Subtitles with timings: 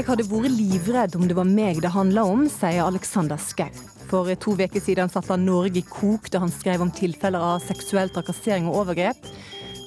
[0.00, 3.66] Jeg hadde vært livredd om det var meg det handla om, sier Alexander Skau.
[4.08, 7.66] For to uker siden satte han Norge i kok da han skrev om tilfeller av
[7.66, 9.28] seksuell trakassering og overgrep.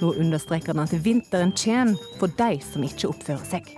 [0.04, 3.74] Nå understreker han at vinteren kommer for de som ikke oppfører seg.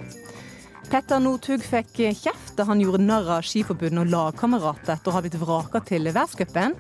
[0.92, 5.24] Petter Northug fikk kjeft da han gjorde narr av Skiforbundet og lagkamerater etter å ha
[5.24, 6.76] blitt vraka til verdenscupen.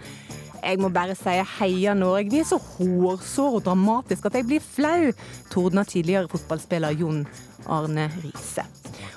[0.61, 4.63] Jeg må bare si heia Norge, De er så hårsåre og dramatiske at jeg blir
[4.63, 5.11] flau,
[5.51, 7.25] tordna tidligere fotballspiller Jon
[7.65, 8.65] Arne Riise.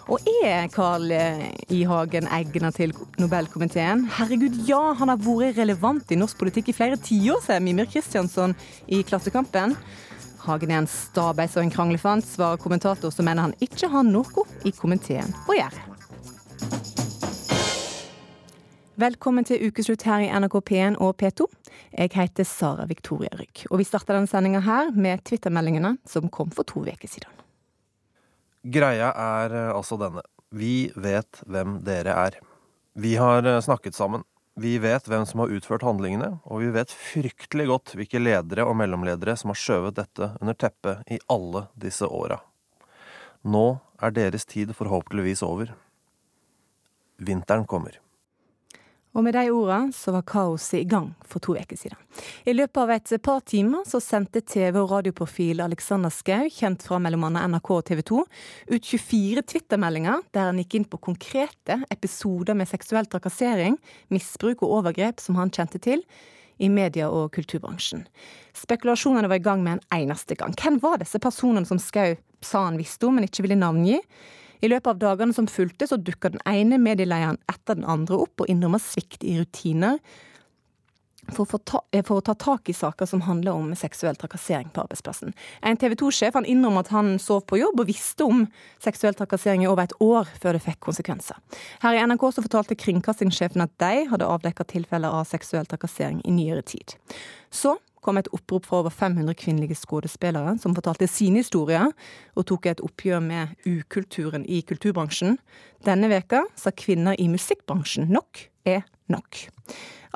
[0.08, 1.82] Og er Carl I.
[1.88, 4.06] Hagen egna til Nobelkomiteen?
[4.16, 8.56] Herregud, ja, han har vært relevant i norsk politikk i flere tiår, sier Mimir Kristiansson
[8.88, 9.76] i Klassekampen.
[10.46, 14.48] Hagen er en stabeis og en kranglefant, svarer kommentator som mener han ikke har noe
[14.64, 16.97] i komiteen å gjøre.
[18.98, 21.44] Velkommen til ukeslutt her i NRK P1 og P2.
[21.92, 26.50] Jeg heter Sara Victoria Rygg, og vi starter denne sendinga her med Twitter-meldingene som kom
[26.50, 27.30] for to uker siden.
[28.66, 30.24] Greia er eh, altså denne.
[30.50, 32.40] Vi vet hvem dere er.
[32.98, 34.24] Vi har eh, snakket sammen.
[34.58, 38.74] Vi vet hvem som har utført handlingene, og vi vet fryktelig godt hvilke ledere og
[38.82, 42.40] mellomledere som har skjøvet dette under teppet i alle disse åra.
[43.46, 43.64] Nå
[44.02, 45.70] er deres tid forhåpentligvis over.
[47.22, 48.02] Vinteren kommer.
[49.16, 51.96] Og med de ordene så var kaoset i gang for to uker siden.
[52.44, 57.00] I løpet av et par timer så sendte TV- og radioprofil Alexander Schou, kjent fra
[57.02, 58.22] mellom annet NRK og TV 2,
[58.74, 63.78] ut 24 Twitter-meldinger der han gikk inn på konkrete episoder med seksuell trakassering,
[64.12, 66.04] misbruk og overgrep som han kjente til
[66.58, 68.04] i media- og kulturbransjen.
[68.58, 70.52] Spekulasjonene var i gang med en eneste gang.
[70.58, 74.02] Hvem var disse personene som Schou sa han visste om, men ikke ville navngi?
[74.60, 78.42] I løpet av dagene som fulgte, så dukka den ene medieleieren etter den andre opp
[78.42, 80.00] og innrømmer svikt i rutiner
[81.34, 84.70] for å, ta, eh, for å, ta, tak i saker som handler om seksuell trakassering
[84.72, 85.34] på arbeidsplassen.
[85.60, 88.46] En TV 2-sjef innrømmer at han sov på jobb og visste om
[88.82, 91.36] seksuell trakassering i over et år før det fikk konsekvenser.
[91.84, 96.34] Her i NRK så fortalte kringkastingssjefen at de hadde avdekka tilfeller av seksuell trakassering i
[96.34, 96.96] nyere tid.
[97.50, 101.90] Så kom et opprop fra over 500 kvinnelige skuespillere som fortalte sine historier,
[102.36, 105.38] og tok et oppgjør med ukulturen i kulturbransjen.
[105.86, 109.48] Denne veka sa kvinner i musikkbransjen nok er nok.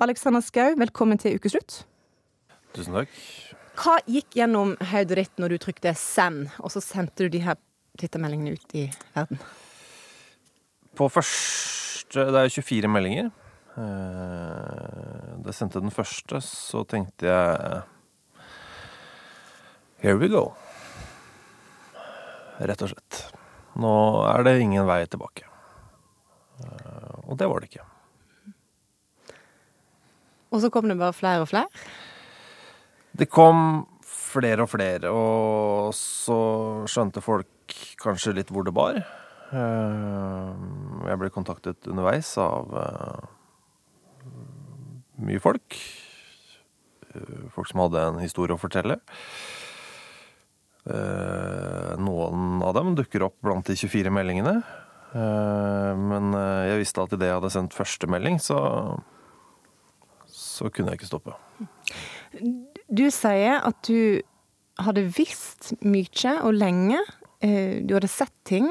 [0.02, 1.82] Alexander Skau, velkommen til ukeslutt.
[2.76, 3.18] Tusen takk.
[3.76, 7.56] Hva gikk gjennom hodet ditt når du trykte 'send', og så sendte du de her
[7.98, 9.38] tittemeldingene ut i verden?
[10.96, 13.30] På første Det er 24 meldinger.
[13.76, 17.82] Da jeg sendte den første, så tenkte jeg
[20.02, 20.48] Here we go.
[22.58, 23.20] Rett og slett.
[23.78, 23.92] Nå
[24.26, 25.46] er det ingen vei tilbake.
[27.30, 27.86] Og det var det ikke.
[30.52, 31.70] Og så kom det bare flere og flere?
[33.16, 36.38] Det kom flere og flere, og så
[36.88, 39.00] skjønte folk kanskje litt hvor det bar.
[39.52, 42.72] Jeg ble kontaktet underveis av
[45.26, 45.76] mye folk.
[47.52, 48.98] Folk som hadde en historie å fortelle.
[52.02, 54.54] Noen av dem dukker opp blant de 24 meldingene.
[55.12, 58.58] Men jeg visste at idet jeg hadde sendt første melding, så
[60.32, 61.36] så kunne jeg ikke stoppe.
[62.92, 64.22] Du sier at du
[64.82, 67.00] hadde visst mye og lenge.
[67.42, 68.70] Du hadde sett ting.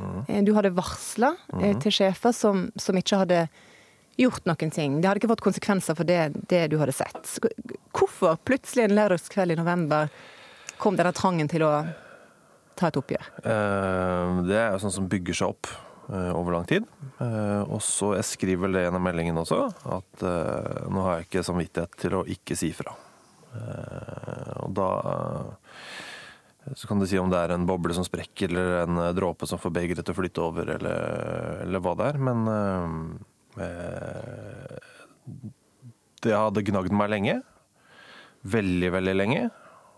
[0.00, 0.44] Mm.
[0.46, 1.80] Du hadde varsla mm.
[1.84, 3.42] til sjefer som, som, ikke hadde
[4.20, 5.00] gjort noen ting.
[5.00, 6.20] Det hadde ikke fått konsekvenser for det,
[6.52, 7.36] det du hadde sett.
[7.96, 10.10] Hvorfor plutselig en lørdagskveld i november
[10.80, 11.72] kom denne trangen til å
[12.78, 13.30] ta et oppgjør?
[14.48, 15.70] Det er jo sånn som bygger seg opp
[16.10, 16.86] over lang tid.
[17.20, 19.60] Og så jeg skriver vel det gjennom meldingen også,
[19.96, 20.24] at
[20.90, 22.96] nå har jeg ikke samvittighet til å ikke si fra.
[24.64, 24.90] Og da
[26.76, 29.58] så kan du si om det er en boble som sprekker, eller en dråpe som
[29.58, 32.20] får begeret til å flytte over, eller, eller hva det er.
[32.28, 32.96] Men eh,
[36.20, 37.36] det hadde gnagd meg lenge.
[38.48, 39.48] Veldig, veldig lenge.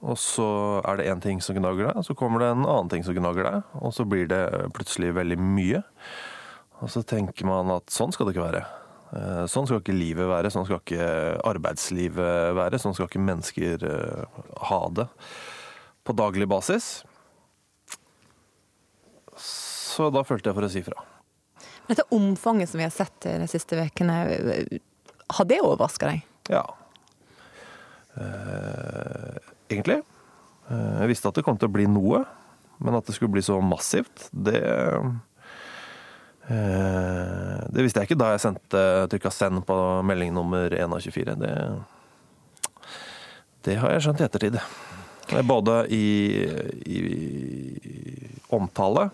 [0.03, 0.47] Og så
[0.83, 3.15] er det én ting som gnager deg, og så kommer det en annen ting som
[3.15, 3.75] gnager deg.
[3.79, 4.43] Og så blir det
[4.75, 5.83] plutselig veldig mye.
[6.83, 8.65] Og så tenker man at sånn skal det ikke være.
[9.53, 11.07] Sånn skal ikke livet være, sånn skal ikke
[11.47, 12.81] arbeidslivet være.
[12.83, 13.87] Sånn skal ikke mennesker
[14.73, 15.07] ha det
[16.03, 17.05] på daglig basis.
[19.39, 21.12] Så da følte jeg for å si fra.
[21.89, 24.17] Dette omfanget som vi har sett de siste ukene,
[25.33, 26.23] har det overraska deg?
[26.53, 26.63] Ja.
[28.15, 29.37] Eh,
[29.73, 30.03] egentlig.
[30.73, 32.23] Jeg visste at det kom til å bli noe,
[32.83, 34.63] men at det skulle bli så massivt, det
[37.73, 41.35] Det visste jeg ikke da jeg sendte trykka 'send' på melding nummer 1 av 24.
[41.39, 41.53] Det,
[43.63, 44.59] det har jeg skjønt i ettertid.
[45.47, 46.45] Både i,
[46.85, 46.99] i
[48.51, 49.11] omtale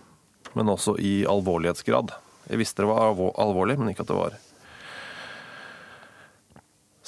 [0.59, 2.12] men også i alvorlighetsgrad.
[2.48, 4.38] Jeg visste det var alvorlig, men ikke at det var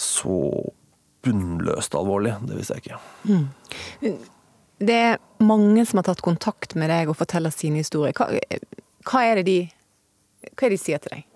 [0.00, 0.37] så
[1.25, 2.34] bunnløst alvorlig.
[2.48, 3.00] Det visste jeg ikke.
[3.28, 4.20] Mm.
[4.81, 8.16] Det er mange som har tatt kontakt med deg og forteller sine historier.
[8.16, 8.31] Hva,
[9.08, 9.58] hva, er det de,
[10.54, 11.26] hva er det de sier til deg?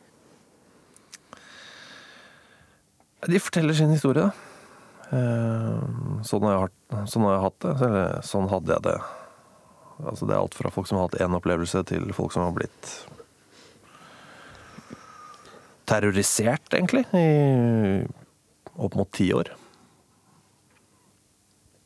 [3.25, 4.33] De forteller sin historie, da.
[5.15, 5.85] Eh,
[6.29, 7.75] sånn har, jeg, sånn har jeg hatt det.
[7.89, 8.97] Eller sånn hadde jeg det.
[10.05, 12.57] Altså, det er alt fra folk som har hatt én opplevelse, til folk som har
[12.57, 12.95] blitt
[15.89, 18.05] terrorisert, egentlig, i
[18.75, 19.53] opp mot ti år.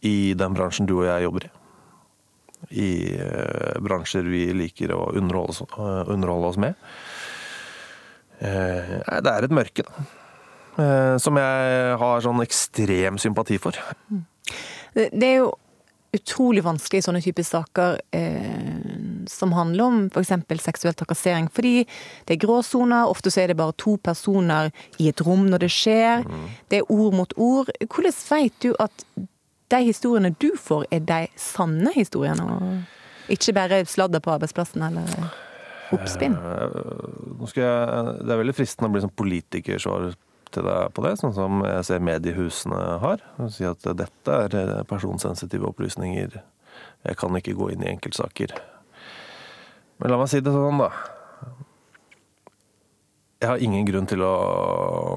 [0.06, 1.52] I den bransjen du og jeg jobber i.
[2.82, 2.90] I
[3.22, 6.88] uh, bransjer vi liker å underholde oss, uh, underholde oss med.
[8.42, 10.06] Uh, det er et mørke, da.
[11.18, 13.78] som jeg har sånn ekstrem sympati for.
[14.94, 15.52] Det er jo
[16.14, 20.34] utrolig vanskelig i sånne typer saker eh, som handler om f.eks.
[20.64, 21.48] Seksuell trakassering.
[21.54, 21.86] Fordi
[22.28, 25.72] det er gråsoner, ofte så er det bare to personer i et rom når det
[25.74, 26.26] skjer.
[26.26, 26.46] Mm.
[26.68, 27.72] Det er ord mot ord.
[27.86, 29.06] Hvordan vet du at
[29.68, 32.44] de historiene du får, er de sanne historiene?
[32.48, 35.28] Og ikke bare sladder på arbeidsplassen eller
[35.94, 36.36] oppspinn?
[36.36, 40.10] Eh, jeg, det er veldig fristende å bli sånn politikersvar
[40.54, 43.24] til deg på det, sånn som jeg ser mediehusene har.
[43.42, 46.40] Og si at dette er eh, personsensitive opplysninger.
[47.06, 48.56] Jeg kan ikke gå inn i enkeltsaker.
[49.98, 50.90] Men la meg si det sånn, da.
[53.38, 54.34] Jeg har ingen grunn til å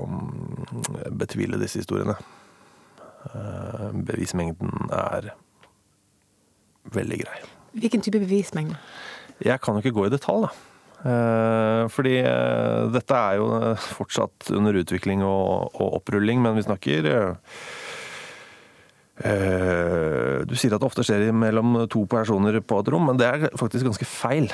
[0.09, 2.17] mm, betvile disse historiene.
[3.29, 5.31] Eh, bevismengden er
[6.93, 7.39] veldig grei.
[7.77, 8.77] Hvilken type bevismengde?
[9.41, 10.67] Jeg kan jo ikke gå i detalj, da.
[11.01, 13.47] Eh, fordi eh, dette er jo
[13.97, 17.09] fortsatt under utvikling og, og opprulling, men vi snakker
[19.21, 23.57] Du sier at det ofte skjer mellom to personer på et rom, men det er
[23.59, 24.47] faktisk ganske feil.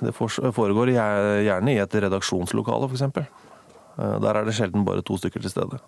[0.00, 3.04] Det foregår gjerne i et redaksjonslokale, f.eks.
[4.00, 5.80] Der er det sjelden bare to stykker til stede.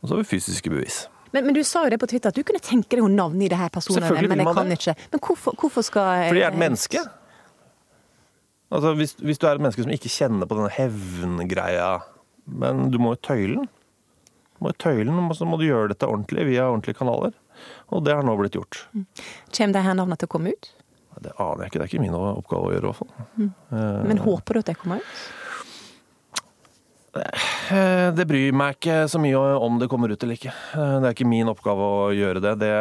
[0.00, 1.04] Og så har vi fysiske bevis.
[1.34, 3.48] Men, men, du sa jo det på Twitter, at du kunne tenke deg å i
[3.50, 4.78] det her personene, men jeg kan det.
[4.80, 4.94] ikke.
[5.12, 7.02] Men hvorfor, hvorfor skal Fordi jeg er et menneske.
[8.72, 11.90] Altså, hvis, hvis, du er et menneske som ikke kjenner på denne hevngreia,
[12.46, 13.68] men du må jo tøyle den.
[14.62, 17.36] Må i tøyle den, og så må du gjøre dette ordentlig via ordentlige kanaler.
[17.94, 18.84] Og det har nå blitt gjort.
[18.92, 19.06] Mm.
[19.52, 20.70] Kommer det her navnet til å komme ut?
[21.16, 21.80] Det aner jeg ikke.
[21.80, 23.26] Det er ikke min oppgave å gjøre, i hvert fall.
[23.40, 23.50] Mm.
[24.10, 25.20] Men håper du at det kommer ut?
[27.70, 30.52] Eh, det bryr meg ikke så mye om det kommer ut eller ikke.
[30.52, 32.54] Eh, det er ikke min oppgave å gjøre det.
[32.62, 32.74] det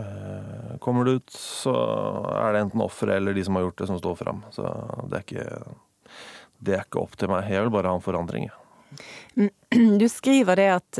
[0.00, 1.74] eh, Kommer det ut, så
[2.34, 4.42] er det enten offeret eller de som har gjort det, som står fram.
[4.54, 4.66] Så
[5.10, 6.18] det er, ikke,
[6.58, 7.50] det er ikke opp til meg.
[7.52, 8.50] Jeg vil bare ha en forandring.
[10.00, 10.98] Du skriver det at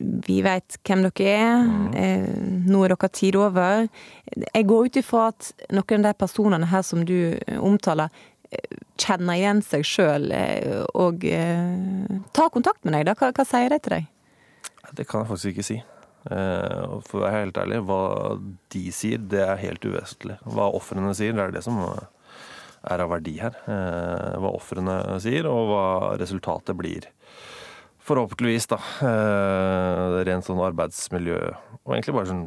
[0.00, 2.66] vi vet hvem dere er, mm.
[2.70, 3.88] nå er dere tid over.
[4.30, 7.16] Jeg går ut ifra at noen av de personene her som du
[7.58, 8.12] omtaler,
[9.00, 13.14] kjenner igjen seg sjøl eh, og tar ta kontakt med deg?
[13.18, 14.08] Hva, hva, sier det til deg?
[14.96, 15.78] Det kan jeg faktisk ikke si.
[16.30, 18.00] Eh, for å være helt ærlig, hva
[18.74, 20.40] de sier, det er helt uvesentlig.
[20.44, 21.78] Hva ofrene sier, det er det som
[22.88, 23.56] er av verdi her.
[23.66, 25.84] Hva ofrene sier, og hva
[26.20, 27.10] resultatet blir.
[28.08, 28.80] Forhåpentligvis, da.
[30.26, 31.40] Rent sånn arbeidsmiljø,
[31.84, 32.46] og egentlig bare sånn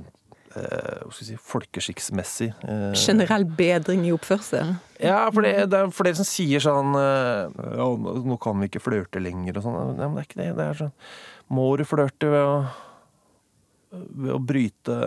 [0.56, 2.52] eh, si, folkeskikksmessig.
[2.62, 2.86] Eh.
[2.98, 4.76] Generell bedring i oppførsel?
[5.02, 7.88] Ja, for det, det er flere som sier sånn eh, ja,
[8.24, 9.80] Nå kan vi ikke flørte lenger og sånn.
[9.98, 10.50] Ja, men det er ikke det.
[10.60, 10.96] Det er sånn
[11.54, 12.56] Må du flørte ved å,
[13.94, 14.98] ved å bryte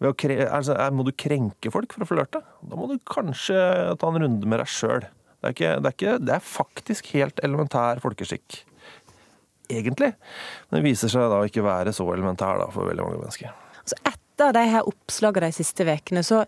[0.00, 2.42] altså, Må du krenke folk for å flørte?
[2.62, 3.58] Da må du kanskje
[3.98, 5.06] ta en runde med deg sjøl.
[5.42, 8.64] Det, det, det, er faktisk helt elementær folkeskikk.
[9.68, 10.14] Egentlig.
[10.68, 13.54] Men det viser seg da ikke være så elementær da, for veldig mange mennesker.
[13.88, 16.44] Så etter de her oppslagene de siste ukene, så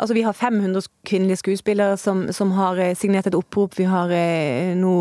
[0.00, 3.74] Altså, vi har 500 kvinnelige skuespillere som, som, har eh, signert et opprop.
[3.76, 4.92] Vi har eh, nå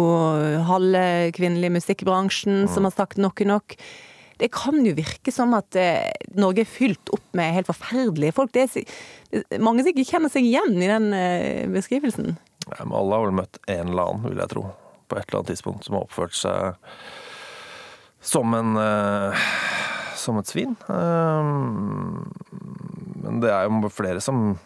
[0.68, 3.78] halve kvinnelige musikkbransjen som har sagt nok er nok.
[4.40, 8.54] Det kan jo virke som at eh, Norge er fylt opp med helt forferdelige folk.
[8.56, 12.38] Det er mange som ikke kjenner seg igjen i den eh, beskrivelsen.
[12.70, 14.64] Ja, men alle har vel møtt en eller annen, vil jeg tro,
[15.10, 16.80] på et eller annet tidspunkt, som har oppført seg
[18.20, 19.50] som en eh,
[20.20, 20.76] som et svin.
[20.92, 22.32] Ehm,
[23.24, 24.58] men det er jo flere som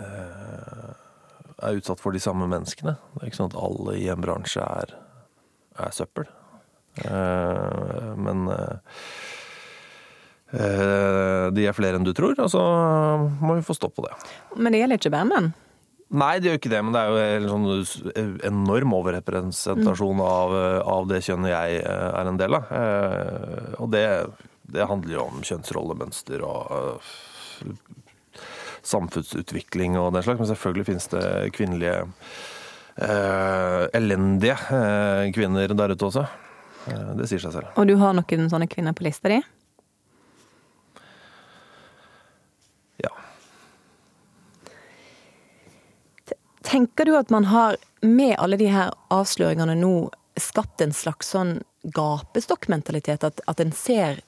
[0.00, 0.90] eh,
[1.56, 2.96] er utsatt for de samme menneskene.
[3.14, 4.96] Det er ikke sånn at alle i en bransje er,
[5.78, 6.28] er søppel.
[7.04, 8.78] Eh, men eh,
[11.52, 12.62] de er flere enn du tror, og så
[13.42, 14.14] må vi få stopp på det.
[14.56, 15.52] Men det gjelder ikke bare menn?
[16.16, 17.66] Nei, det gjør ikke det, men det er jo en sånn
[18.46, 20.54] enorm overrepresentasjon av,
[20.86, 22.74] av, det kjønnet jeg eh, er en del av.
[23.82, 24.06] Og det,
[24.70, 27.02] det handler jo om kjønnsrollemønster og
[28.86, 30.40] samfunnsutvikling og den slags.
[30.40, 31.26] Men selvfølgelig finnes det
[31.56, 31.98] kvinnelige
[33.02, 34.56] eh, elendige
[35.34, 36.26] kvinner der ute også.
[36.86, 37.70] Eh, det sier seg selv.
[37.76, 39.40] Og du har noen sånne kvinner på lista di?
[43.04, 43.12] Ja.
[46.66, 49.96] Tenker du at man har, med alle de her avsløringene nå,
[50.36, 51.58] skapt en slags sånn
[51.96, 53.24] gapestokkmentalitet?
[53.24, 54.22] At, at en ser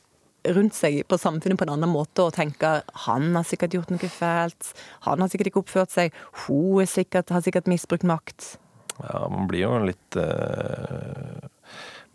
[0.54, 4.10] rundt seg på samfunnet på en annen måte og tenker han har sikkert gjort noe
[4.12, 4.70] fælt,
[5.04, 6.14] han har sikkert ikke oppført seg,
[6.46, 8.54] hun sikkert, har sikkert misbrukt makt.
[9.02, 11.48] Ja, man blir jo litt eh,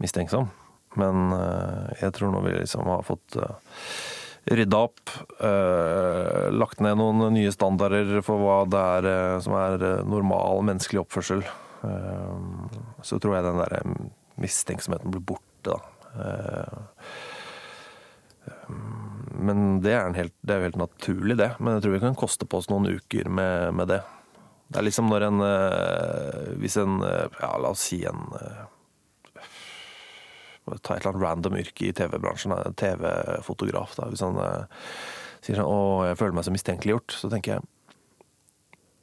[0.03, 0.51] mistenksom.
[0.99, 3.55] Men eh, jeg tror nå vi liksom har fått eh,
[4.53, 10.65] rydda opp, eh, lagt ned noen nye standarder for hva det er som er normal
[10.67, 11.45] menneskelig oppførsel,
[13.03, 13.81] så tror jeg den der
[14.39, 15.81] mistenksomheten blir borte, da.
[19.35, 21.49] Men det er, helt, det er, jo helt naturlig, det.
[21.59, 23.99] Men jeg tror vi kan koste på oss noen uker med, med det.
[24.71, 25.43] Det er liksom når en
[26.61, 28.23] Hvis en Ja, la oss si en
[30.65, 33.95] Ta et eller annet random yrke i TV-bransjen, TV-fotograf.
[33.99, 34.39] da, Hvis han
[35.43, 37.61] sier sånn 'Å, jeg føler meg så mistenkeliggjort', så tenker jeg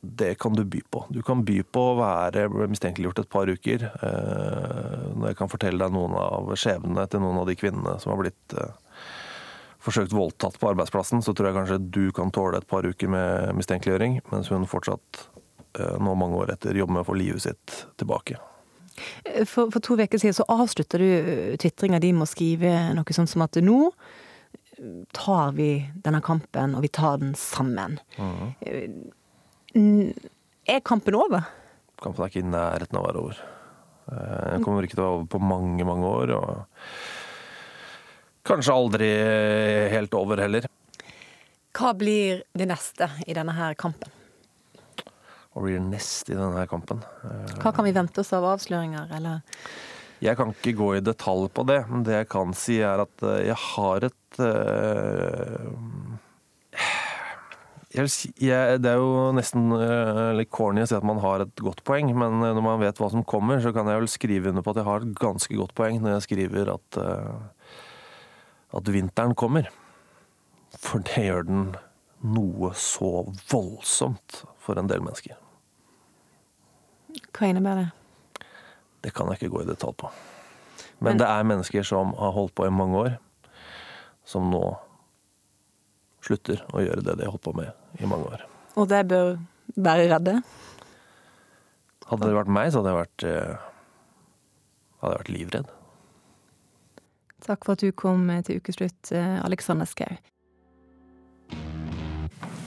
[0.03, 1.05] det kan du by på.
[1.13, 3.83] Du kan by på å være mistenkeliggjort et par uker.
[5.13, 8.23] Når jeg kan fortelle deg noen av skjebnene til noen av de kvinnene som har
[8.23, 8.57] blitt
[9.81, 13.57] forsøkt voldtatt på arbeidsplassen, så tror jeg kanskje du kan tåle et par uker med
[13.57, 15.25] mistenkeliggjøring, mens hun fortsatt
[15.79, 18.37] eh, nå mange år etter jobber med å få livet sitt tilbake.
[19.47, 23.17] For, for to uker siden så avslutta du eh, tvitringa di med å skrive noe
[23.17, 23.93] sånt som at nå
[25.13, 25.71] tar vi
[26.01, 27.99] denne kampen, og vi tar den sammen.
[29.77, 30.13] Mm.
[30.65, 31.45] Er kampen over?
[32.01, 33.43] Kampen er ikke i nærheten av å være over.
[34.11, 36.33] Den kommer ikke til å være over på mange, mange år.
[36.39, 36.49] og
[38.51, 39.11] kanskje aldri
[39.93, 40.67] helt over heller.
[41.77, 44.20] Hva blir det neste i denne her kampen?
[45.51, 47.03] Hva blir det neste i denne kampen?
[47.61, 49.41] Hva kan vi vente oss av avsløringer, eller?
[50.21, 53.25] Jeg kan ikke gå i detalj på det, men det jeg kan si er at
[53.25, 55.71] eh, jeg har et uh,
[57.91, 59.73] jeg si, jeg, Det er jo nesten
[60.39, 63.09] litt corny å si at man har et godt poeng, men når man vet hva
[63.11, 65.75] som kommer, så kan jeg vel skrive under på at jeg har et ganske godt
[65.75, 67.01] poeng når jeg skriver at
[68.77, 69.69] at vinteren kommer.
[70.79, 71.65] For det gjør den
[72.21, 75.39] noe så voldsomt for en del mennesker.
[77.35, 78.45] Hva innebærer det?
[79.01, 80.11] Det kan jeg ikke gå i detalj på.
[81.01, 83.17] Men, Men det er mennesker som har holdt på i mange år,
[84.29, 84.63] som nå
[86.25, 88.45] slutter å gjøre det de har holdt på med i mange år.
[88.79, 89.39] Og det bør
[89.81, 90.37] være redde?
[92.11, 93.69] Hadde det vært meg, så hadde jeg vært, eh,
[95.01, 95.77] hadde jeg vært livredd.
[97.41, 100.19] Takk for at du kom til ukeslutt, eh, Alexander Schou.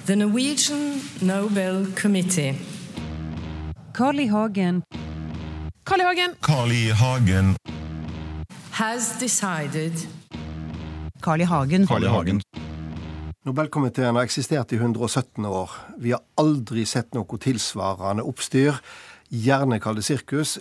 [0.05, 2.55] The Norwegian Nobel Committee.
[3.93, 4.27] Carl I.
[4.27, 4.83] Hagen.
[5.85, 6.03] Carl I.
[6.03, 6.35] Hagen.
[6.41, 6.91] Carl I.
[6.91, 7.55] Hagen.
[8.71, 9.93] Has decided
[11.21, 11.45] Carl I.
[11.45, 11.87] Hagen.
[11.87, 12.07] Carl I.
[12.07, 12.41] Hagen.
[13.45, 15.71] Nobelkomiteen har eksistert i 117 år.
[15.97, 18.83] Vi har aldri sett noe tilsvarende oppstyr.
[19.31, 20.57] Gjerne kall det sirkus.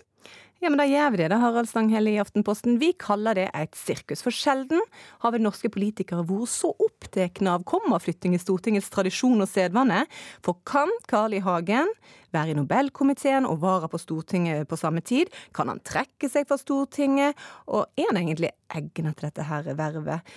[0.62, 2.76] Ja, men da gjør det, da, Harald Stanghelle i Aftenposten.
[2.78, 4.21] Vi kaller det et sirkus.
[4.23, 4.78] For sjelden
[5.25, 10.04] har vel norske politikere vært så opptatt av kommaflytting i Stortingets tradisjon og sedvane.
[10.47, 11.40] For kan Carl I.
[11.42, 11.90] Hagen
[12.31, 15.33] være i Nobelkomiteen og vara på Stortinget på samme tid?
[15.50, 17.35] Kan han trekke seg fra Stortinget?
[17.66, 20.31] Og er han egentlig egnet til dette her vervet?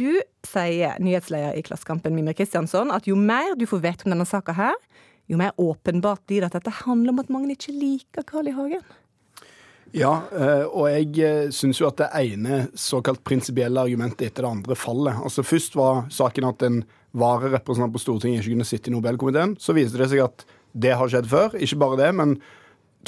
[0.00, 0.16] Du
[0.48, 4.56] sier, nyhetsleder i Klassekampen Mimir Kristiansson, at jo mer du får vite om denne saka
[4.56, 4.80] her,
[5.28, 8.56] jo mer åpenbart blir det at dette handler om at mange ikke liker Carl I.
[8.56, 8.88] Hagen.
[9.96, 14.50] Ja, eh, og jeg eh, syns jo at det ene såkalt prinsipielle argumentet etter det
[14.50, 15.16] andre faller.
[15.24, 16.82] Altså Først var saken at en
[17.16, 19.56] vararepresentant på Stortinget ikke kunne sitte i Nobelkomiteen.
[19.60, 20.44] Så viste det seg at
[20.76, 21.56] det har skjedd før.
[21.56, 22.36] Ikke bare det, men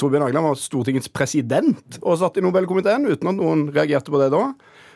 [0.01, 4.31] Torbjørn Agland var Stortingets president og satt i Nobelkomiteen uten at noen reagerte på det
[4.33, 4.47] da.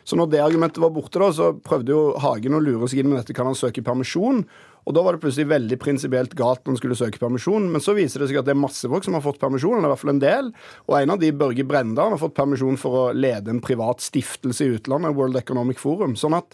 [0.05, 3.11] Så når det argumentet var borte, da, så prøvde jo Hagen å lure seg inn
[3.11, 3.33] med dette.
[3.37, 4.43] Kan han søke permisjon?
[4.85, 7.67] Og da var det plutselig veldig prinsipielt galt når en skulle søke permisjon.
[7.73, 9.89] Men så viser det seg at det er masse folk som har fått permisjon, eller
[9.89, 10.51] i hvert fall en del.
[10.85, 14.67] Og en av de, Børge Brenda, har fått permisjon for å lede en privat stiftelse
[14.67, 16.13] i utlandet, World Economic Forum.
[16.19, 16.53] Sånn at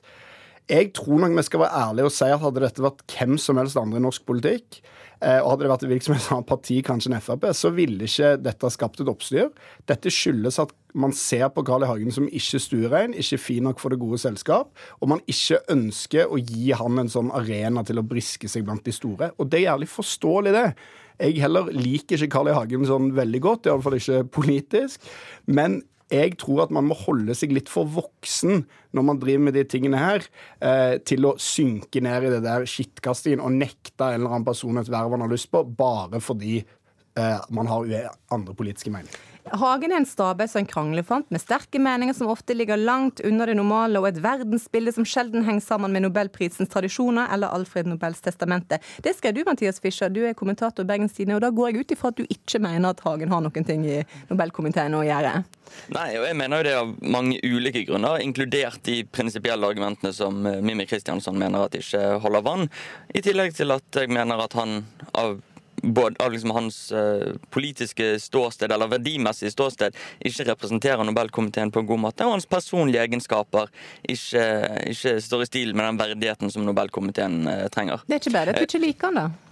[0.70, 3.60] jeg tror nok vi skal være ærlige og si at hadde dette vært hvem som
[3.62, 4.82] helst andre i norsk politikk,
[5.22, 8.34] Eh, og hadde det vært et hvilket som parti, kanskje en Frp, så ville ikke
[8.42, 9.52] dette skapt et oppstyr.
[9.90, 11.90] Dette skyldes at man ser på Carl I.
[11.92, 16.32] Hagen som ikke stuerein, ikke fin nok for det gode selskap, og man ikke ønsker
[16.32, 19.30] å gi han en sånn arena til å briske seg blant de store.
[19.38, 20.66] Og det er jævlig forståelig, det.
[21.22, 22.58] Jeg heller liker ikke Carl I.
[22.58, 25.06] Hagen sånn veldig godt, iallfall ikke politisk.
[25.46, 29.56] Men Jeg tror at man må holde seg litt for voksen når man driver med
[29.56, 30.26] de tingene her,
[30.60, 34.82] eh, til å synke ned i det der skittkastingen og nekte en eller annen person
[34.82, 39.31] et verv han har lyst på, bare fordi eh, man har andre politiske meninger.
[39.50, 43.50] Hagen er en stabe og en kranglefant med sterke meninger som ofte ligger langt under
[43.50, 48.22] det normale, og et verdensbilde som sjelden henger sammen med nobelprisens tradisjoner eller Alfred Nobels
[48.22, 48.80] testamente.
[49.02, 51.82] Det skrev du, Mathias Fischer, du er kommentator i Bergens Tidende, og da går jeg
[51.82, 55.34] ut ifra at du ikke mener at Hagen har noen ting i Nobelkomiteen å gjøre?
[55.96, 60.44] Nei, og jeg mener jo det av mange ulike grunner, inkludert de prinsipielle argumentene som
[60.46, 62.68] eh, Mimmi Kristiansson mener at ikke holder vann.
[63.16, 64.84] I tillegg til at jeg mener at han
[65.18, 65.40] av
[65.82, 71.90] både av liksom hans eh, politiske ståsted eller verdimessige ståsted ikke representerer Nobelkomiteen på en
[71.90, 73.72] god måte, og hans personlige egenskaper
[74.04, 74.44] ikke,
[74.94, 78.06] ikke står i stil med den verdigheten som Nobelkomiteen eh, trenger.
[78.08, 79.51] Det er ikke bare at du ikke liker han, da.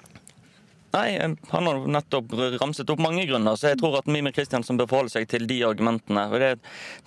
[1.00, 4.90] Nei, han har nettopp ramset opp mange grunner, så jeg tror at Mimir Kristiansen bør
[4.92, 6.26] forholde seg til de argumentene.
[6.28, 6.50] Og det,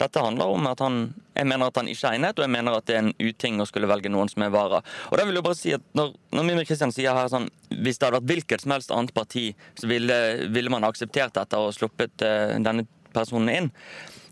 [0.00, 2.74] dette handler om at han Jeg mener at han ikke er egnet, og jeg mener
[2.76, 4.82] at det er en uting å skulle velge noen som er vara.
[5.08, 7.96] Og da vil jeg bare si at når, når Mimir Kristiansen sier her sånn Hvis
[7.96, 9.46] det hadde vært hvilket som helst annet parti,
[9.80, 10.18] så ville,
[10.52, 12.84] ville man akseptert dette og sluppet uh, denne
[13.14, 13.72] personen inn.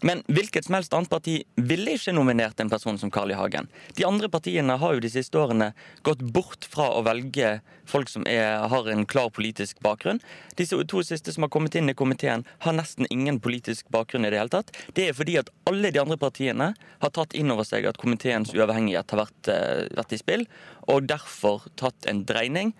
[0.00, 3.36] Men hvilket som helst annet parti ville ikke nominert en person som Carl I.
[3.36, 3.68] Hagen.
[3.96, 5.72] De andre partiene har jo de siste årene
[6.06, 7.58] gått bort fra å velge
[7.90, 10.22] folk som er, har en klar politisk bakgrunn.
[10.56, 14.32] De to siste som har kommet inn i komiteen, har nesten ingen politisk bakgrunn i
[14.32, 14.72] det hele tatt.
[14.96, 18.54] Det er fordi at alle de andre partiene har tatt inn over seg at komiteens
[18.56, 20.46] uavhengighet har vært, eh, vært i spill,
[20.88, 22.72] og derfor tatt en dreining.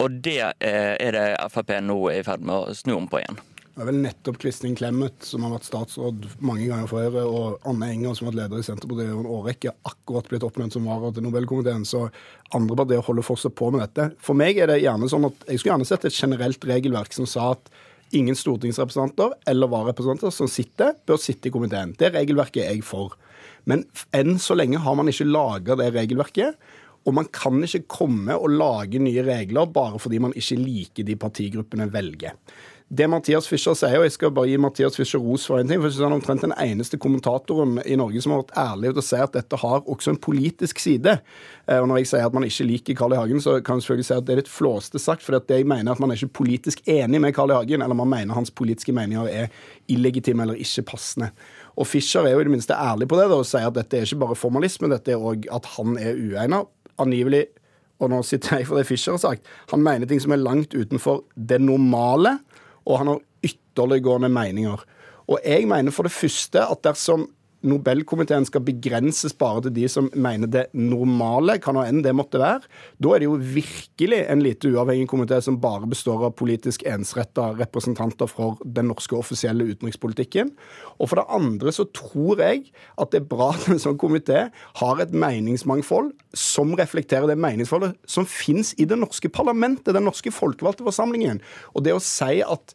[0.00, 3.20] Og det eh, er det Frp nå er i ferd med å snu om på
[3.20, 3.40] igjen.
[3.70, 7.92] Det er vel nettopp Kristin Clemet, som har vært statsråd mange ganger Høyre, og Anne
[7.94, 11.12] Enger, som har vært leder i Senterpartiet i en årrekke, akkurat blitt oppnevnt som vara
[11.14, 11.86] til Nobelkomiteen.
[11.86, 12.08] Så
[12.56, 14.08] andre partier holder fortsatt på med dette.
[14.26, 17.28] For meg er det gjerne sånn at jeg skulle gjerne sett et generelt regelverk som
[17.30, 17.70] sa at
[18.18, 21.94] ingen stortingsrepresentanter eller vararepresentanter som sitter, bør sitte i komiteen.
[21.98, 23.14] Det regelverket er jeg for.
[23.70, 26.58] Men enn så lenge har man ikke laga det regelverket.
[27.08, 31.16] Og man kan ikke komme og lage nye regler bare fordi man ikke liker de
[31.16, 32.34] partigruppene velger.
[32.90, 35.78] Det Mathias Fischer sier, og jeg skal bare gi Mathias Fischer ros for en ting,
[35.78, 38.90] for jeg synes han er omtrent den eneste kommentatoren i Norge som har vært ærlig
[38.90, 41.12] til å si at dette har også en politisk side.
[41.68, 43.20] Eh, Og når jeg sier at man ikke liker Carl I.
[43.20, 45.94] Hagen, så kan jeg selvfølgelig si at det er litt flåste sagt, for jeg mener
[45.94, 47.60] at man er ikke politisk enig med Carl I.
[47.60, 49.54] Hagen, eller man mener hans politiske meninger er
[49.86, 51.30] illegitime eller ikke passende.
[51.78, 54.00] Og Fischer er jo i det minste ærlig på det da, og sier at dette
[54.00, 56.66] er ikke bare formalisme, dette er òg at han er uegnet.
[56.98, 57.46] Angivelig
[58.00, 60.74] og nå sitter jeg for det Fischer har sagt, han mener ting som er langt
[60.74, 62.40] utenfor det normale,
[62.86, 64.84] og han har ytterliggående meninger.
[65.30, 67.28] Og jeg mener for det første at dersom
[67.60, 72.40] Nobelkomiteen skal begrenses bare til de som mener det normale, kan hva enn det måtte
[72.40, 72.64] være,
[73.02, 77.50] da er det jo virkelig en lite uavhengig komité som bare består av politisk ensretta
[77.58, 80.54] representanter for den norske offisielle utenrikspolitikken.
[80.96, 84.46] Og for det andre så tror jeg at det er bra at en sånn komité
[84.80, 90.32] har et meningsmangfold som reflekterer det meningsfoldet som finnes i det norske parlamentet, den norske
[90.32, 91.42] folkevalgte forsamlingen.
[91.74, 92.74] Og det å si at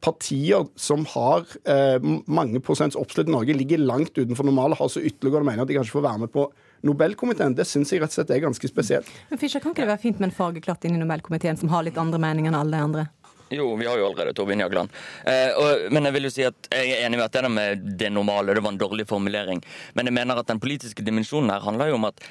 [0.00, 5.02] partier som har eh, mange prosents oppslutning i Norge, ligger langt utenfor normale, har så
[5.02, 6.46] ytterligere mener at de kanskje får være med på
[6.86, 7.56] Nobelkomiteen.
[7.56, 9.08] Det syns jeg rett og slett er ganske spesielt.
[9.30, 11.86] Men Fischer, kan ikke det være fint med en fargeklatt inn i Nobelkomiteen som har
[11.86, 13.06] litt andre meninger enn alle andre?
[13.48, 14.94] Jo, vi har jo allerede Torbjørn Jagland.
[15.30, 17.52] Eh, og, men jeg vil jo si at jeg er enig med at det der
[17.54, 19.62] med det normale, det var en dårlig formulering.
[19.94, 22.24] Men jeg mener at den politiske dimensjonen her handler jo om at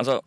[0.00, 0.22] altså,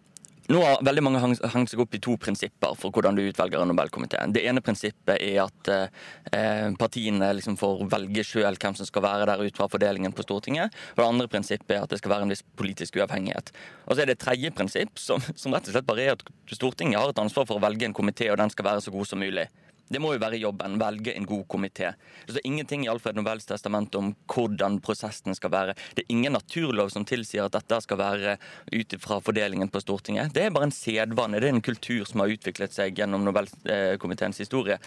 [0.52, 3.72] nå har veldig mange hengt seg opp i to prinsipper for hvordan du utvelger en
[3.72, 4.20] Nobelkomité.
[4.30, 9.26] Det ene prinsippet er at eh, partiene liksom får velge sjøl hvem som skal være
[9.32, 10.76] der ut fra fordelingen på Stortinget.
[10.94, 13.50] Og det andre prinsippet er at det skal være en viss politisk uavhengighet.
[13.88, 16.26] Og så er det et tredje prinsipp, som, som rett og slett bare er at
[16.54, 19.10] Stortinget har et ansvar for å velge en komité, og den skal være så god
[19.10, 19.50] som mulig.
[19.88, 20.80] Det må jo være jobben.
[20.82, 21.92] Velge en god komité.
[22.26, 25.76] Det er ingenting i Alfred Nobels testament om hvordan prosessen skal være.
[25.94, 28.38] Det er ingen naturlov som tilsier at dette skal være
[28.74, 30.34] ut fra fordelingen på Stortinget.
[30.34, 31.40] Det er bare en sedvane.
[31.40, 34.80] Det er en kultur som har utviklet seg gjennom Nobelkomiteens historie.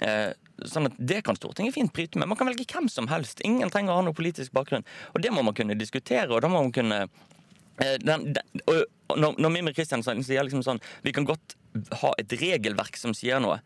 [0.00, 0.30] Eh,
[0.68, 2.28] Sånn at Det kan Stortinget fint bryte med.
[2.28, 3.40] Man kan velge hvem som helst.
[3.46, 4.84] Ingen trenger å ha noe politisk bakgrunn.
[5.14, 6.98] Og Det må man kunne diskutere, og da må man kunne
[7.80, 11.56] eh, den, den, og når, når Mimir Kristiansen sier liksom sånn Vi kan godt
[12.02, 13.60] ha et regelverk som sier noe.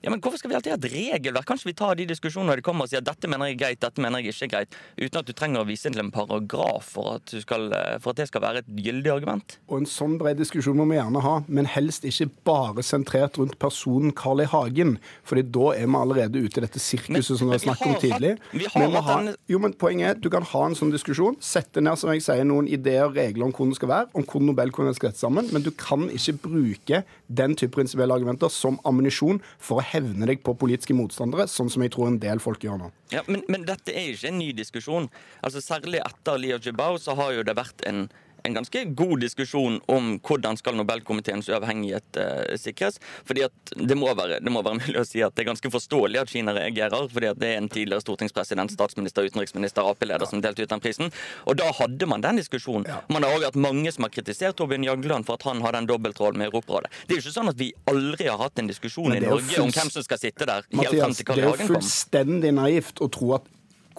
[0.00, 1.44] Ja, men Hvorfor skal vi alltid ha et regelverk?
[1.48, 3.60] Kanskje vi tar de diskusjonene når de kommer og sier at dette mener jeg er
[3.60, 6.12] greit, dette mener jeg ikke er greit, uten at du trenger å vise til en
[6.14, 7.66] paragraf for at, du skal,
[8.00, 9.56] for at det skal være et gyldig argument?
[9.68, 13.58] Og en sånn bred diskusjon må vi gjerne ha, men helst ikke bare sentrert rundt
[13.60, 14.46] personen Carl I.
[14.50, 14.96] Hagen.
[15.24, 18.32] fordi da er vi allerede ute i dette sirkuset som vi har snakket om tidlig.
[18.56, 21.80] vi har hatt en- jo, men Poenget er du kan ha en sånn diskusjon, sette
[21.80, 24.46] ned som jeg sier, noen ideer og regler om hvordan det skal være, om hvordan
[24.50, 29.40] Nobelkomiteen skal sette sammen, men du kan ikke bruke den type prinsipielle argumenter som ammunisjon
[29.58, 32.80] for å hevne deg på politiske motstandere, sånn som jeg tror en del folk gjør
[32.80, 32.90] nå.
[33.14, 35.10] Ja, men, men dette er ikke en ny diskusjon.
[35.44, 38.06] Altså Særlig etter Liu Jibao så har jo det vært en
[38.44, 43.00] en ganske god diskusjon om hvordan skal Nobelkomiteens uavhengighet eh, sikres.
[43.24, 45.72] fordi at det må, være, det må, være, mulig å si at det er ganske
[45.72, 47.08] forståelig at Kina reagerer.
[47.12, 51.12] fordi at det er en tidligere stortingspresident, statsminister, utenriksminister, Ap-leder som delte ut den prisen.
[51.46, 52.88] Og da hadde man den diskusjonen.
[53.08, 55.88] Man har også hatt mange som har kritisert Torbjørn Jagland for at han har den
[55.90, 56.92] dobbeltrollen med Europarådet.
[57.06, 59.72] Det er jo ikke sånn at vi aldri har hatt en diskusjon i Norge om
[59.74, 60.66] hvem som skal sitte der.
[60.74, 63.48] Mathias, det er jo fullstendig naivt å tro at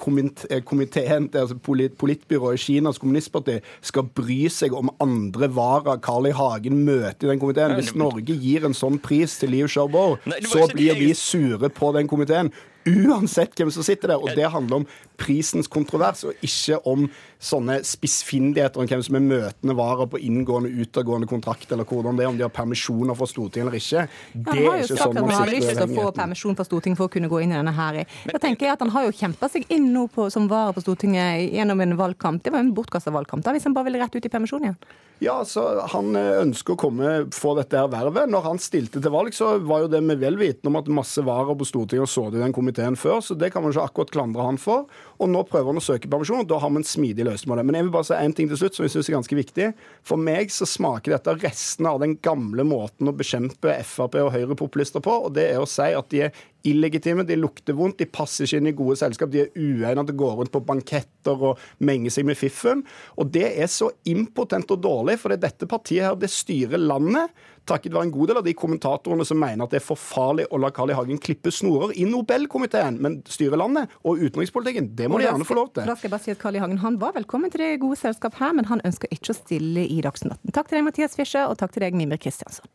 [0.01, 6.33] komiteen, altså politbyrået i Kinas kommunistparti skal bry seg om andre vara Carl I.
[6.35, 7.77] Hagen møter i den komiteen.
[7.77, 10.17] Hvis Norge gir en sånn pris til Liu Xiaobo,
[10.49, 12.51] så blir vi sure på den komiteen.
[12.85, 14.21] Uansett hvem som sitter der.
[14.21, 14.87] Og det handler om
[15.21, 17.05] prisens kontrovers, og ikke om
[17.41, 22.25] sånne spissfindigheter om hvem som er møtende varer på inngående utadgående kontrakt, eller hvordan det
[22.25, 24.05] er, om de har permisjoner fra Stortinget eller ikke.
[24.33, 27.01] Det ja, er ikke sånn man Han har lyst til å få permisjon fra Stortinget
[27.01, 28.01] for å kunne gå inn i denne her.
[28.31, 30.83] Da tenker jeg at Han har jo kjempa seg inn nå på, som vara på
[30.85, 32.43] Stortinget gjennom en valgkamp.
[32.43, 34.81] Det var en bortkasta valgkamp, da, hvis han bare ville rett ut i permisjon igjen.
[35.21, 38.29] Ja, så Han eh, ønsker å komme, få dette her vervet.
[38.31, 41.21] Når han stilte til valg, så var jo det med vel vitende om at masse
[41.21, 43.83] vara på Stortinget og så det i den komiteen før, så det kan man ikke
[43.87, 44.85] akkurat klandre han for.
[45.19, 47.57] Og nå prøver han å søke permisjon, og da har vi en smidig løsning på
[47.59, 47.65] det.
[47.65, 49.67] Men jeg vil bare si en ting til slutt som jeg synes er ganske viktig.
[50.07, 55.03] For meg så smaker dette restene av den gamle måten å bekjempe Frp og høyrepopulister
[55.03, 58.47] på, og det er å si at de er illegitime, de lukter vondt, de passer
[58.47, 61.61] ikke inn i gode selskap, de er uegnet til å gå rundt på banketter og
[61.85, 62.83] menge seg med fiffen.
[63.17, 67.33] Og det er så impotent og dårlig, for dette partiet her, det styrer landet
[67.69, 70.47] takket være en god del av de kommentatorene som mener at det er for farlig
[70.51, 70.97] å la Carl I.
[70.97, 75.57] Hagen klippe snorer i Nobelkomiteen, men styre landet og utenrikspolitikken, det må de gjerne få
[75.59, 75.85] lov til.
[75.87, 76.63] Da skal jeg bare si at Carl I.
[76.63, 79.85] Hagen han var velkommen til det gode selskap her, men han ønsker ikke å stille
[79.85, 80.55] i Dagsnytt 18.
[80.57, 82.67] Takk til deg, Mathias Fischer, og takk til deg, Mimir Kristiansson.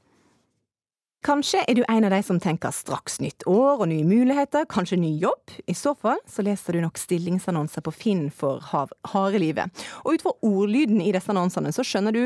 [1.24, 4.98] Kanskje er du en av de som tenker straks nytt år og nye muligheter, kanskje
[5.00, 5.54] ny jobb?
[5.66, 9.86] I så fall så leser du nok stillingsannonser på Finn for harde livet.
[10.04, 12.22] Og ut fra ordlyden i disse annonsene så skjønner du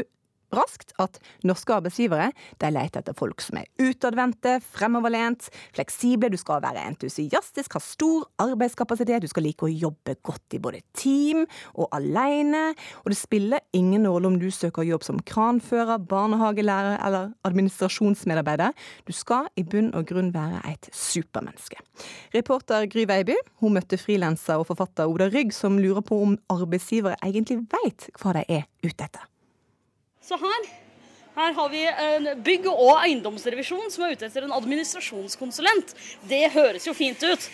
[0.55, 2.31] raskt at norske arbeidsgivere
[2.63, 8.27] de leter etter folk som er utadvendte, fremoverlent, fleksible, du skal være entusiastisk, ha stor
[8.43, 12.71] arbeidskapasitet, du skal like å jobbe godt i både team og alene,
[13.05, 18.75] og det spiller ingen rolle om du søker jobb som kranfører, barnehagelærer eller administrasjonsmedarbeider,
[19.07, 21.81] du skal i bunn og grunn være et supermenneske.
[22.35, 27.19] Reporter Gry Veiby hun møtte frilanser og forfatter Oda Rygg, som lurer på om arbeidsgivere
[27.27, 29.27] egentlig veit hva de er ute etter.
[30.31, 30.67] Så her,
[31.35, 35.91] her har vi en bygg- og eiendomsrevisjon som er ute etter en administrasjonskonsulent.
[36.31, 37.49] Det høres jo fint ut.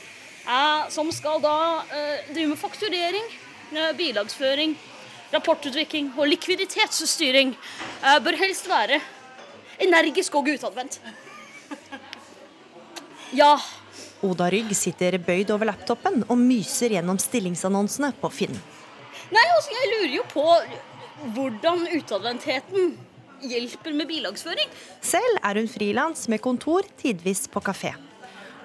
[0.44, 1.54] Eh, som skal da
[1.88, 3.24] eh, drive med fakturering,
[3.72, 4.76] eh, bilagsføring,
[5.32, 7.56] rapportutvikling og likviditetsstyring.
[8.22, 9.00] Bør helst være
[9.82, 11.00] energisk og utadvendt.
[13.34, 13.56] Ja.
[14.22, 18.54] Oda Rygg sitter bøyd over laptopen og myser gjennom stillingsannonsene på Finn.
[19.34, 20.44] Nei, altså, jeg lurer jo på
[21.34, 22.96] hvordan utadvendtheten
[23.46, 24.68] hjelper med bilagsføring.
[25.04, 27.94] Selv er hun frilans med kontor tidvis på kafé.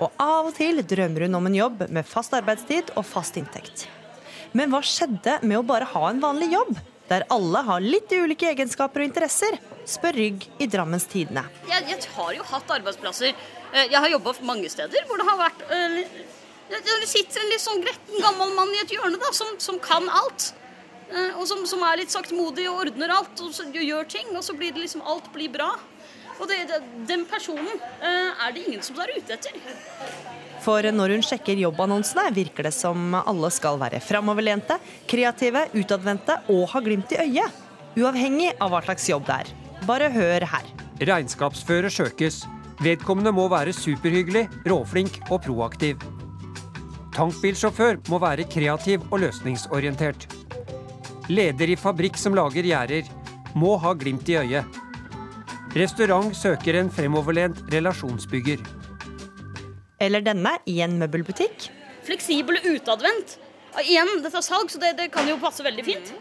[0.02, 3.88] Og av og til drømmer hun om en jobb med fast arbeidstid og fast inntekt.
[4.58, 6.74] Men hva skjedde med å bare ha en vanlig jobb,
[7.12, 11.44] der alle har litt ulike egenskaper og interesser, spør Rygg i Drammens Tidende.
[11.68, 13.36] Jeg, jeg, har jo hatt arbeidsplasser.
[13.72, 16.00] Eh, jeg har jobba mange steder hvor det har vært uh,
[16.72, 20.08] Det sitter en litt sånn gretten gammel mann i et hjørne da, som, som kan
[20.22, 20.54] alt.
[21.12, 24.44] Eh, og som, som, er litt saktmodig og ordner alt og så, gjør ting, og
[24.46, 25.74] så blir det liksom alt blir bra.
[26.40, 27.68] Og det, det, den personen
[28.02, 29.58] uh, er det ingen som er ute etter.
[30.64, 36.64] For når hun sjekker jobbannonsene, virker det som alle skal være framoverlente, kreative, utadvendte og
[36.74, 37.60] ha glimt i øyet.
[38.00, 39.54] Uavhengig av hva slags jobb det er.
[39.86, 40.74] Bare hør her.
[41.12, 42.44] Regnskapsfører søkes.
[42.82, 46.02] Vedkommende må være superhyggelig, råflink og proaktiv.
[47.14, 50.30] Tankbilsjåfør må være kreativ og løsningsorientert.
[51.32, 53.08] Leder i fabrikk som lager gjerder.
[53.56, 54.80] Må ha glimt i øyet.
[55.78, 58.60] Restaurant søker en fremoverlent relasjonsbygger.
[60.02, 61.70] Eller denne i en møbelbutikk.
[62.04, 63.38] Fleksibel og utadvendt.
[63.86, 66.12] Igjen, dette er salg, så det, det kan jo passe veldig fint.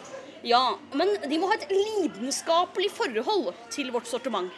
[0.47, 4.53] Ja, men de må ha et lidenskapelig forhold til vårt sortiment.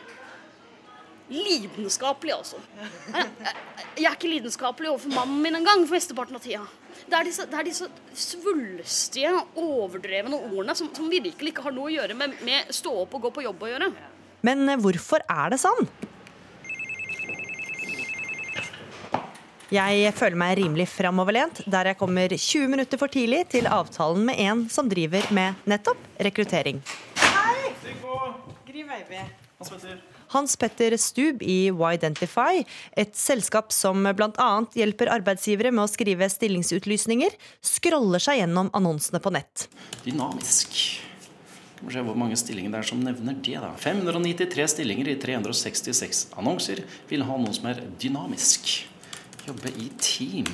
[1.33, 2.59] Lidenskapelig, altså.
[3.97, 6.64] Jeg er ikke lidenskapelig overfor mannen min engang for mesteparten av tida.
[7.09, 11.88] Det er disse, det er disse svulstige, overdrevne ordene som, som, virkelig ikke har noe
[11.88, 13.90] å gjøre med, med stå opp og gå på jobb å gjøre.
[14.45, 15.88] Men eh, hvorfor er det sånn?
[19.73, 24.40] Jeg føler meg rimelig framoverlent der jeg kommer 20 minutter for tidlig til avtalen med
[24.45, 26.85] en som driver med nettopp rekruttering.
[27.23, 27.73] Hei!
[28.68, 29.25] Gry Veiby.
[29.62, 30.12] Hans Petter
[30.99, 32.64] Stub i Widentify,
[32.97, 34.51] et selskap som bl.a.
[34.75, 39.68] hjelper arbeidsgivere med å skrive stillingsutlysninger, scroller seg gjennom annonsene på nett.
[40.05, 40.77] Dynamisk.
[41.83, 43.57] Skal vi se hvor mange stillinger det er som nevner det.
[43.59, 43.73] da.
[43.75, 48.71] 593 stillinger i 366 annonser vil ha noe som er dynamisk.
[49.49, 50.47] Jobbe i team.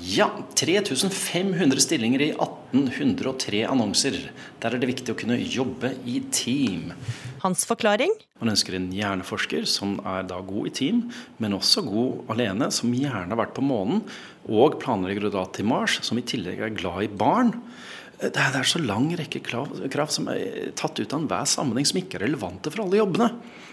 [0.00, 4.14] Ja, 3500 stillinger i 1803 annonser.
[4.62, 6.92] Der er det viktig å kunne jobbe i team.
[7.42, 8.12] Hans forklaring?
[8.38, 11.00] Man ønsker en hjerneforsker som er da god i team,
[11.42, 14.04] men også god alene, som gjerne har vært på månen,
[14.46, 17.50] og planlegger å dra til Mars, som i tillegg er glad i barn.
[18.22, 21.48] Det er, det er så lang rekke krav, krav som er tatt ut av enhver
[21.50, 23.28] sammenheng, som ikke er relevante for alle jobbene.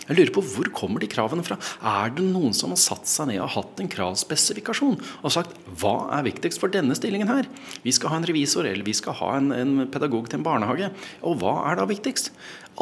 [0.09, 1.59] Jeg lurer på Hvor kommer de kravene fra?
[1.85, 6.09] Er det noen som har satt seg ned og hatt en kravspesifikasjon og sagt hva
[6.17, 7.45] er viktigst for denne stillingen her?
[7.83, 10.89] Vi skal ha en revisor, eller vi skal ha en, en pedagog til en barnehage.
[11.21, 12.31] Og hva er da viktigst?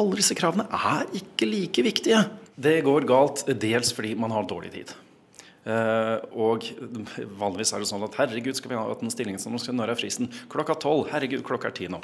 [0.00, 2.22] Alle disse kravene er ikke like viktige.
[2.56, 4.96] Det går galt dels fordi man har dårlig tid.
[5.66, 6.64] Uh, og
[7.40, 10.00] vanligvis er det sånn at herregud, skal vi ha en stilling som skal når er
[10.00, 10.30] fristen?
[10.52, 11.08] Klokka tolv.
[11.12, 12.00] Herregud, klokka er ti nå.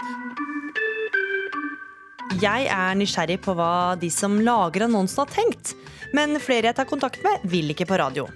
[2.42, 5.76] Jeg er nysgjerrig på hva de som lager annonsen har tenkt.
[6.14, 8.26] Men flere jeg tar kontakt med, vil ikke på radio.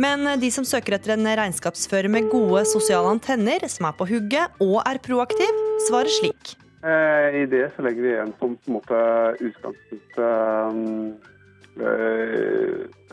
[0.00, 4.62] Men de som søker etter en regnskapsfører med gode sosiale antenner, som er på hugget
[4.62, 6.54] og er proaktiv, svarer slik.
[6.82, 9.02] Eh, I det så legger vi igjen som på en måte
[9.38, 11.31] utgangspunktet øh,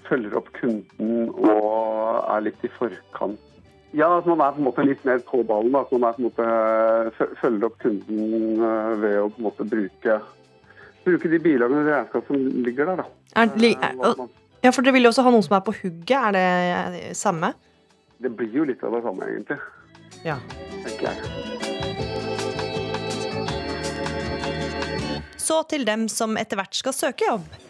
[0.10, 3.50] følger opp kunden og er litt i forkant
[3.98, 5.74] ja, at man er på en måte litt mer på ballen.
[5.78, 6.46] At man er på en måte
[7.42, 10.20] følger opp kunden eh, ved å på en måte bruke,
[11.08, 13.02] bruke de bilagene og regnskapet som ligger der.
[13.02, 13.06] Da.
[13.42, 13.48] Er,
[14.62, 16.20] ja, for Dere vil jo også ha noen som er på hugget.
[16.20, 16.32] Er
[16.94, 17.54] det samme?
[18.20, 19.58] Det blir jo litt av det samme, egentlig.
[20.28, 20.38] Ja.
[20.86, 21.18] Tenker jeg.
[25.40, 27.69] Så til dem som etter hvert skal søke jobb.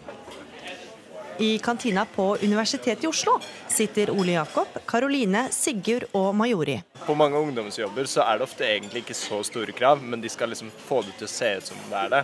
[1.40, 6.82] I kantina på Universitetet i Oslo sitter Ole Jakob, Karoline, Sigurd og Majori.
[7.06, 10.52] På mange ungdomsjobber så er det ofte egentlig ikke så store krav, men de skal
[10.52, 12.20] liksom få det til å se ut som det er det,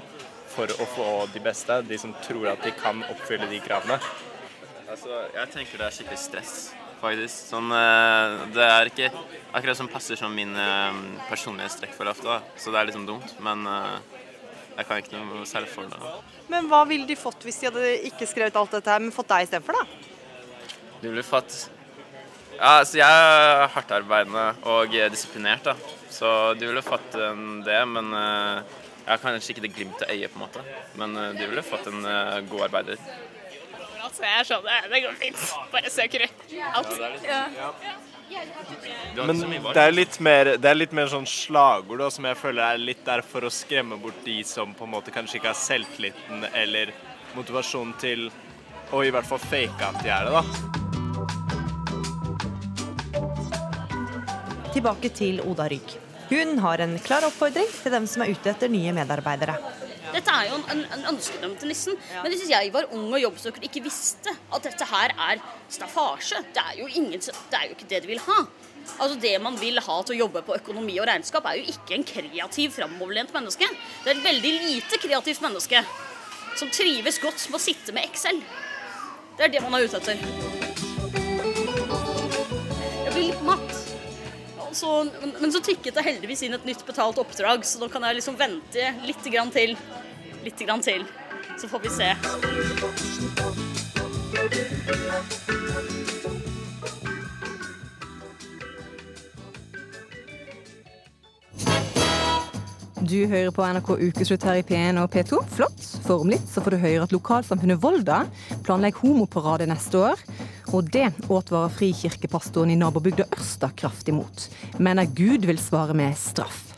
[0.52, 1.78] for å få de beste.
[1.88, 4.02] De som tror at de kan oppfylle de kravene.
[4.84, 6.54] Altså, jeg tenker det er skikkelig stress,
[7.00, 7.40] faktisk.
[7.54, 9.14] Sånn, eh, det er ikke
[9.56, 11.00] akkurat som passer som min eh,
[11.32, 12.60] personlighetstrekk for ofte, da.
[12.60, 13.32] så det er liksom dumt.
[13.48, 14.22] Men eh,
[14.76, 16.14] jeg kan ikke noe særlig for det.
[16.52, 19.30] Men hva ville de fått hvis de hadde ikke skrevet alt dette her, men fått
[19.32, 19.86] deg istedenfor, da?
[21.02, 21.70] De ville fått
[22.56, 25.76] Ja, altså jeg er hardtarbeidende og disiplinert, da.
[26.12, 27.18] Så de ville fått
[27.68, 30.64] det, men jeg har kanskje ikke det glimtet i øyet, på en måte.
[30.96, 32.00] Men de ville fått en
[32.48, 33.02] god arbeider.
[34.06, 35.42] Altså, jeg er sånn Det går fint.
[35.74, 36.94] Bare søker alt.
[37.26, 37.42] Ja.
[39.16, 39.40] Men
[39.74, 42.82] det er litt mer, det er litt mer sånn slagord da, som jeg føler er
[42.82, 46.46] litt der for å skremme bort de som på en måte kanskje ikke har selvtilliten
[46.52, 46.92] eller
[47.36, 48.30] motivasjon til
[48.96, 50.44] å i hvert fall fake at de er det, da.
[54.76, 55.96] Tilbake til Oda Rygg.
[56.30, 59.56] Hun har en klar oppfordring til dem som er ute etter nye medarbeidere.
[60.16, 61.98] Dette er jo en, en ønskedrøm til nissen.
[62.16, 66.64] Men hvis jeg var ung og jobbsøker ikke visste at dette her er staffasje, det
[66.64, 68.46] er jo, ingen, det er jo ikke det de vil ha.
[69.00, 71.98] Altså Det man vil ha til å jobbe på økonomi og regnskap, er jo ikke
[71.98, 73.68] en kreativ, framoverlent menneske.
[74.04, 75.82] Det er et veldig lite kreativt menneske
[76.56, 78.40] som trives godt med å sitte med Excel.
[79.36, 80.22] Det er det man er ute etter.
[83.04, 83.74] Jeg blir litt matt.
[84.76, 84.92] Så,
[85.40, 88.36] men så tikket det heldigvis inn et nytt betalt oppdrag, så nå kan jeg liksom
[88.40, 89.76] vente litt grann til.
[90.46, 91.06] Litt til.
[91.58, 92.10] Så får vi se.
[103.06, 105.42] Du hører på NRK Ukeslutt her i P1 og P2.
[105.50, 105.82] Flott.
[106.06, 108.22] For om litt så får du høre at lokalsamfunnet Volda
[108.68, 110.22] planlegger homoparade neste år.
[110.78, 114.48] Og det advarer frikirkepastoren i nabobygda Ørsta kraftig mot.
[114.78, 116.75] Mener Gud vil svare med straff.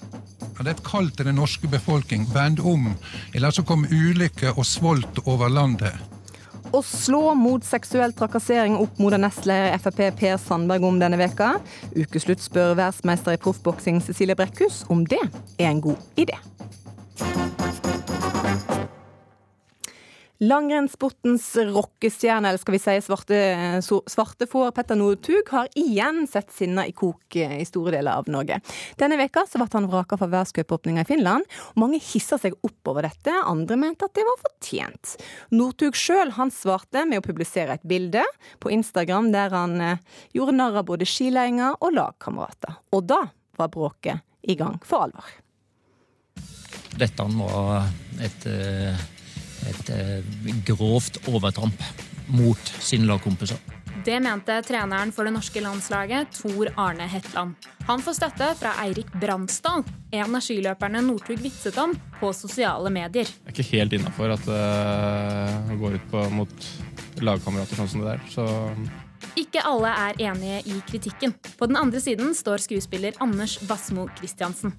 [0.58, 2.26] Det er et kall til den norske befolkning.
[2.34, 2.92] Vend om,
[3.36, 5.94] eller så kommer ulykke og svolt over landet.
[6.76, 11.54] Å slå mot seksuell trakassering opp mot nestleder i Frp Per Sandberg om denne veka.
[11.96, 16.36] Ukeslutt spør verdensmester i proffboksing Cecilie Brekkhus om det er en god idé.
[20.40, 23.38] Langrennssportens rockestjerne, eller skal vi si svarte,
[24.06, 28.60] svarte får Petter Northug, har igjen sett sinna i kok i store deler av Norge.
[29.02, 31.50] Denne veka så ble han vraka fra verdenscupåpninga i Finland.
[31.74, 35.18] og Mange hissa seg opp over dette, andre mente at det var fortjent.
[35.58, 38.22] Northug sjøl svarte med å publisere et bilde
[38.62, 40.06] på Instagram der han eh,
[40.38, 42.78] gjorde narr av både skileiinger og lagkamerater.
[42.94, 43.24] Og da
[43.58, 45.36] var bråket i gang for alvor.
[46.98, 47.90] Dette var
[48.22, 49.06] et uh
[49.70, 51.84] et eh, grovt overtramp
[52.28, 53.60] mot sine lagkompiser.
[54.08, 57.68] Det mente treneren for det norske landslaget, Tor Arne Hetland.
[57.90, 59.84] Han får støtte fra Eirik Bransdal,
[60.16, 63.28] en av skiløperne Northug vitset om, på sosiale medier.
[63.28, 66.70] Det er ikke helt innafor at det går ut på, mot
[67.20, 68.24] lagkamerater sånn som det der.
[68.32, 68.48] Så
[69.38, 71.34] ikke alle er enige i kritikken.
[71.60, 74.74] På den andre siden står skuespiller Anders Basmo Christiansen.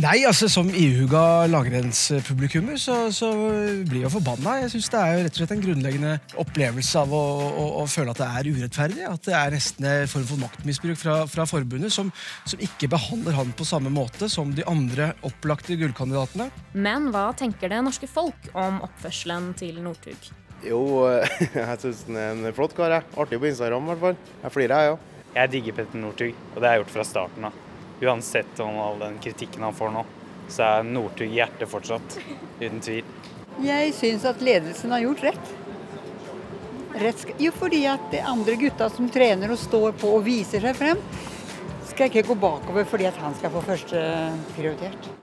[0.00, 3.28] Nei, altså som ihuga langrennspublikummer så, så
[3.84, 4.54] blir jeg forbanna.
[4.62, 7.18] Jeg syns det er jo rett og slett en grunnleggende opplevelse av å,
[7.50, 9.02] å, å, føle at det er urettferdig.
[9.04, 12.08] At det er nesten en form for maktmisbruk fra, fra forbundet, som,
[12.48, 16.46] som, ikke behandler han på samme måte som de andre opplagte gullkandidatene.
[16.72, 20.30] Men hva tenker det norske folk om oppførselen til Northug?
[20.64, 20.80] Jo,
[21.58, 23.02] jeg syns han er en flott kar.
[23.12, 24.32] Artig på Instagram i hvert fall.
[24.46, 25.04] Jeg flirer, jeg òg.
[25.36, 27.60] Jeg digger Petter Northug, og det har jeg gjort fra starten av
[28.02, 30.04] uansett om all den kritikken han får nå,
[30.50, 32.18] så er Northug hjertet fortsatt.
[32.60, 33.04] Uten tvil.
[33.62, 35.52] Jeg syns at ledelsen har gjort rett.
[37.02, 37.26] rett.
[37.38, 41.02] Jo, fordi at de andre gutta som trener og står på og viser seg frem,
[41.92, 44.00] skal ikke gå bakover fordi at han skal få første
[44.56, 45.21] prioritert.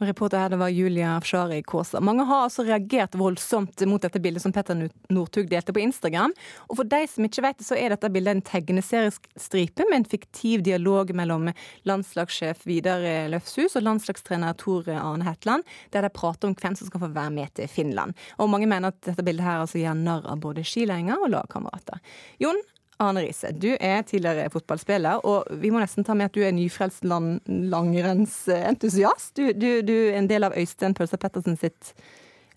[0.00, 2.00] Reporter her, det var Julia Afshari Kaasa.
[2.00, 6.32] Mange har altså reagert voldsomt mot dette bildet som Petter Northug delte på Instagram.
[6.68, 10.08] Og for de som ikke vet det, så er dette bildet en tegneseriestripe med en
[10.08, 11.50] fiktiv dialog mellom
[11.88, 17.04] landslagssjef Vidar Løfshus og landslagstrener Tor Arne Hetland, der de prater om hvem som skal
[17.04, 18.16] få være med til Finland.
[18.40, 22.00] Og mange mener at dette bildet her altså gjør narr av både skilenger og lagkamerater.
[22.40, 22.60] Jon,
[23.00, 26.52] Arne Riise, du er tidligere fotballspiller, og vi må nesten ta med at du er
[26.52, 29.36] nyfrelst langrennsentusiast.
[29.38, 31.82] Du, du, du, er en del av Øystein Pølsa Pettersen sitt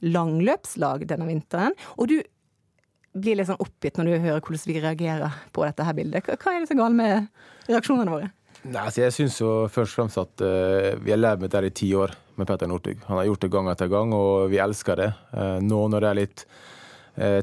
[0.04, 1.74] langløpslag denne vinteren.
[1.96, 2.18] Og du
[3.14, 6.28] blir litt sånn oppgitt når du hører hvordan vi reagerer på dette her bildet.
[6.28, 7.12] Hva er det så galt med
[7.70, 8.28] reaksjonene våre?
[8.64, 11.78] Nei, altså jeg syns først og fremst at uh, vi har levd med dette i
[11.84, 13.02] ti år med Petter Northug.
[13.10, 15.10] Han har gjort det gang etter gang, og vi elsker det.
[15.36, 16.46] Uh, nå når det er litt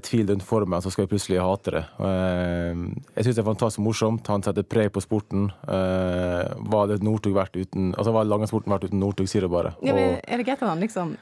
[0.03, 1.83] tvil rundt formen, så skal vi plutselig hate det.
[2.01, 4.27] jeg syns det er fantastisk morsomt.
[4.33, 5.51] Han setter preg på sporten.
[5.63, 9.77] hva hadde Northug vært uten Altså hva langrennssporten vært uten Northug, sier det bare.
[9.87, 11.15] Ja, men er det greit at han liksom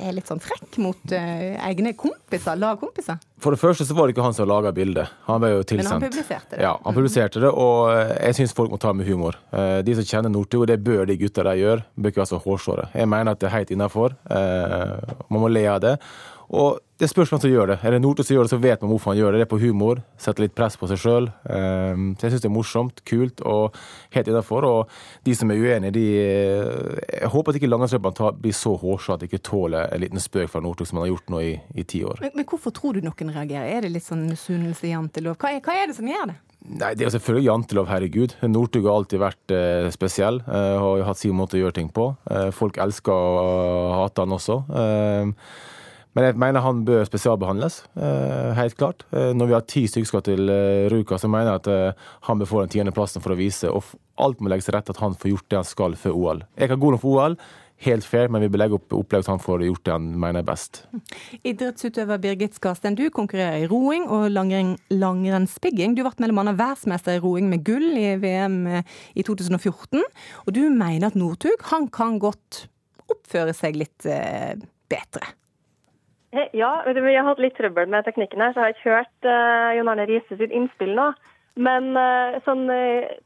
[0.00, 3.20] er litt sånn frekk mot uh, egne kompiser, lagkompiser?
[3.40, 5.12] For det første så var det ikke han som laga bildet.
[5.28, 5.90] Han ble jo tilsendt.
[5.90, 6.62] Men han publiserte det?
[6.64, 9.38] Ja, han publiserte det, og eh, jeg syns folk må ta med humor.
[9.52, 12.32] Uh, de som kjenner Northug, og det bør de gutta der gjøre, bør ikke være
[12.32, 12.90] så hårsåre.
[12.96, 14.16] Jeg mener at det er helt innafor.
[14.28, 15.96] Uh, man må le av det.
[16.50, 17.76] Og det spørs hvem som gjør det.
[17.86, 19.40] Er det Northug som gjør det, så vet man hvorfor han gjør det.
[19.40, 21.28] Det er på humor, setter litt press på seg sjøl.
[21.54, 23.78] Ehm, så jeg syns det er morsomt, kult og
[24.16, 24.66] helt innafor.
[24.66, 29.22] Og de som er uenige, de Jeg håper at ikke langrennsløperne blir så hårsåre at
[29.22, 31.86] de ikke tåler en liten spøk fra Northug som han har gjort nå i, i
[31.86, 32.20] ti år.
[32.20, 33.70] Men, men, hvorfor tror du noen reagerer?
[33.70, 35.38] Er det litt sånn misunnelse, jantelov?
[35.38, 36.38] Hva, hva er det som gjør det?
[36.60, 38.36] Nei, Det er selvfølgelig jantelov, herregud.
[38.44, 40.42] Northug har alltid vært eh, spesiell.
[40.44, 42.10] Eh, har hatt sin måte å gjøre ting på.
[42.28, 44.58] Eh, folk elsker å hate han også.
[44.82, 45.78] Eh,
[46.16, 49.04] men jeg mener han bør spesialbehandles, eh, helt klart.
[49.14, 52.50] Eh, når vi har ti stykker til eh, Ruka, så mener jeg at han bør
[52.50, 53.70] få den tiendeplassen for å vise.
[53.70, 56.42] Og alt må legges til rette at han får gjort det han skal før OL.
[56.58, 57.38] Jeg er god nok for OL.
[57.80, 60.42] Helt fair, men vi bør legge opp opplegg så han får gjort det han mener
[60.42, 60.82] er best.
[61.48, 65.94] Idrettsutøver Birgit Skarsten, du konkurrerer i roing og langrennsbygging.
[65.96, 66.44] Du ble bl.a.
[66.50, 70.02] verdensmester i roing med gull i VM i 2014.
[70.44, 72.66] Og du mener at Northug han kan godt
[73.08, 75.36] oppføre seg litt bedre?
[76.30, 79.70] Ja, vi har hatt litt trøbbel med teknikken her, så jeg har ikke hørt uh,
[79.74, 81.08] Jon Arne Riise sitt innspill nå.
[81.58, 82.62] Men uh, sånn,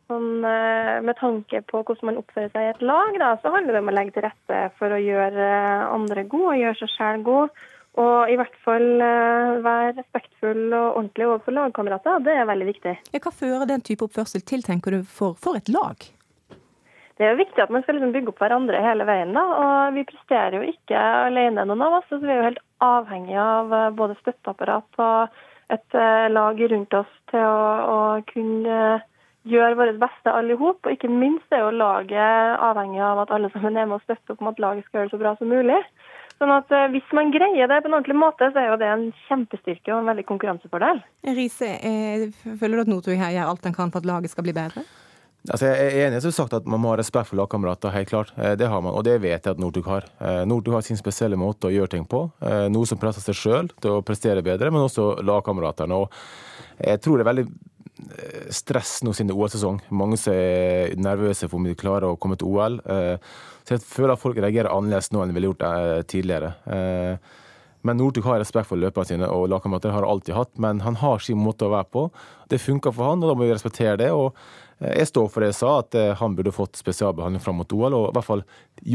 [0.08, 3.76] sånn uh, med tanke på hvordan man oppfører seg i et lag, da, så handler
[3.76, 5.52] det om å legge til rette for å gjøre
[5.90, 7.64] andre gode gjøre seg selv god.
[8.00, 8.88] Og i hvert fall
[9.62, 12.24] være respektfull og ordentlig overfor lagkamerater.
[12.26, 12.94] Det er veldig viktig.
[13.14, 16.02] Hva fører den type oppførsel til, tenker du, for, for et lag?
[17.14, 19.34] Det er jo viktig at man skal liksom bygge opp hverandre hele veien.
[19.36, 22.08] da, og Vi presterer jo ikke alene, noen av oss.
[22.10, 25.36] så Vi er jo helt avhengig av eh, både støtteapparat og
[25.74, 27.62] et eh, lag rundt oss til å,
[27.94, 28.00] å
[28.32, 28.80] kunne
[29.44, 30.82] gjøre vårt beste alle i hop.
[30.82, 34.34] Og ikke minst er jo laget avhengig av at alle sammen er med og støtter
[34.34, 35.80] opp om at laget skal gjøre det så bra som mulig.
[36.42, 38.90] Sånn at eh, Hvis man greier det på en ordentlig måte, så er jo det
[38.90, 40.98] en kjempestyrke og en veldig konkurransefordel.
[41.38, 41.70] Riise,
[42.58, 44.82] føler du at Northug her gjør alt han kan for at laget skal bli bedre?
[45.44, 48.30] Altså, jeg er enig som sagt at man må ha respekt for lagkamerater, helt klart.
[48.40, 50.06] Eh, det har man, og det vet jeg at Northug har.
[50.24, 52.22] Eh, Northug har sin spesielle måte å gjøre ting på.
[52.40, 56.00] Eh, noe som presser seg sjøl til å prestere bedre, men også lagkameratene.
[56.00, 57.46] Og jeg tror det er veldig
[58.56, 59.82] stress nå siden OL-sesong.
[59.92, 62.80] Mange som er nervøse for om de klarer å komme til OL.
[62.82, 66.50] Så jeg føler at folk reagerer annerledes nå enn de ville gjort tidligere.
[67.86, 70.52] Men Northug har respekt for løperne sine, og lagkamerater har alltid hatt.
[70.58, 72.04] Men han har sin måte å være på.
[72.50, 74.10] Det funker for han, og da må vi respektere det.
[74.10, 74.34] og
[74.80, 77.94] jeg står for det jeg sa, at eh, han burde fått spesialbehandling fram mot OL,
[77.94, 78.42] og i hvert fall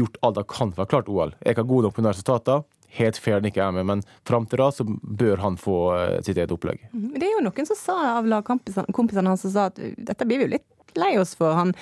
[0.00, 1.34] gjort alt han kan for å ha klart OL.
[1.46, 2.64] Jeg kan gode nok på resultater,
[2.98, 6.18] helt fair han ikke er med, men fram til da så bør han få eh,
[6.26, 6.82] sitt eget opplegg.
[6.92, 10.48] Det er jo noen som sa av lagkompisene hans som sa at dette blir vi
[10.48, 11.54] jo litt lei oss for.
[11.54, 11.72] Han,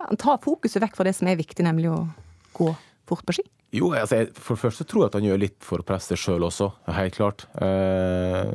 [0.00, 2.00] han tar fokuset vekk fra det som er viktig, nemlig å
[2.56, 2.72] gå
[3.08, 3.44] fort på ski.
[3.74, 6.20] Jo, altså, for det første tror jeg at han gjør litt for å presse seg
[6.22, 7.46] sjøl også, helt klart.
[7.58, 8.52] Eh,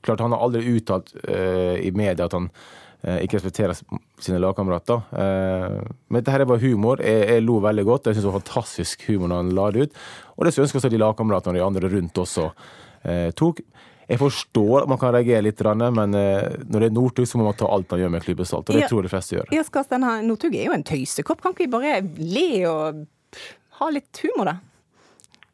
[0.00, 2.62] klart Han har aldri uttalt eh, i media at han eh,
[3.02, 3.74] ikke respekterer
[4.22, 5.00] sine lagkamerater.
[5.18, 5.78] Eh,
[6.08, 7.02] men dette her var humor.
[7.02, 8.06] Jeg, jeg lo veldig godt.
[8.06, 9.96] Jeg syns det var fantastisk humor når han la det ut.
[10.36, 12.48] Og det ønsker også de lagkameratene og de andre rundt også
[13.04, 13.64] eh, tok.
[14.12, 17.46] Jeg forstår at man kan reagere litt, men eh, når det er Northug, så må
[17.48, 18.68] man ta alt han gjør med en klype salt.
[18.68, 18.90] Og det Ja.
[18.90, 19.52] tror jeg de fleste gjør.
[19.54, 21.40] Ja, Northug er jo en tøysekopp.
[21.42, 23.06] Kan ikke vi bare le og
[23.80, 24.56] ha litt humor, da?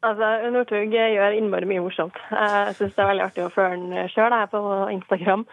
[0.05, 2.14] Altså, Northug gjør innmari mye morsomt.
[2.30, 4.61] Jeg syns det er veldig artig å følge han sjøl på
[4.94, 5.46] Instagram.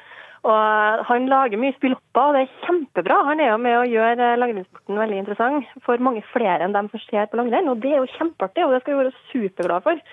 [0.45, 3.23] Og Han lager mye spillopper, og det er kjempebra.
[3.31, 7.01] Han er jo med å gjøre langrennssporten veldig interessant for mange flere enn dem som
[7.07, 7.71] ser på langrenn.
[7.71, 10.05] Og det er jo kjempeartig, og det skal vi være superglade for.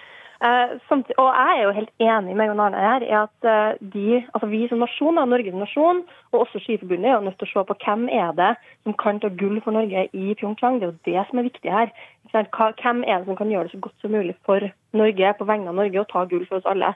[0.43, 3.77] Eh, samtidig, og jeg er jo helt enig med Jon Arne her i at eh,
[3.95, 6.01] de, altså vi som nasjon, da, Norge som nasjon,
[6.33, 8.49] og også Skiforbundet, er jo nødt til å se på hvem er det
[8.83, 10.81] som kan ta gull for Norge i Pyeongchang.
[10.81, 11.95] Det er jo det som er viktig her.
[12.33, 15.73] Hvem er det som kan gjøre det så godt som mulig for Norge, på vegne
[15.73, 16.93] av Norge, og ta gull for oss alle.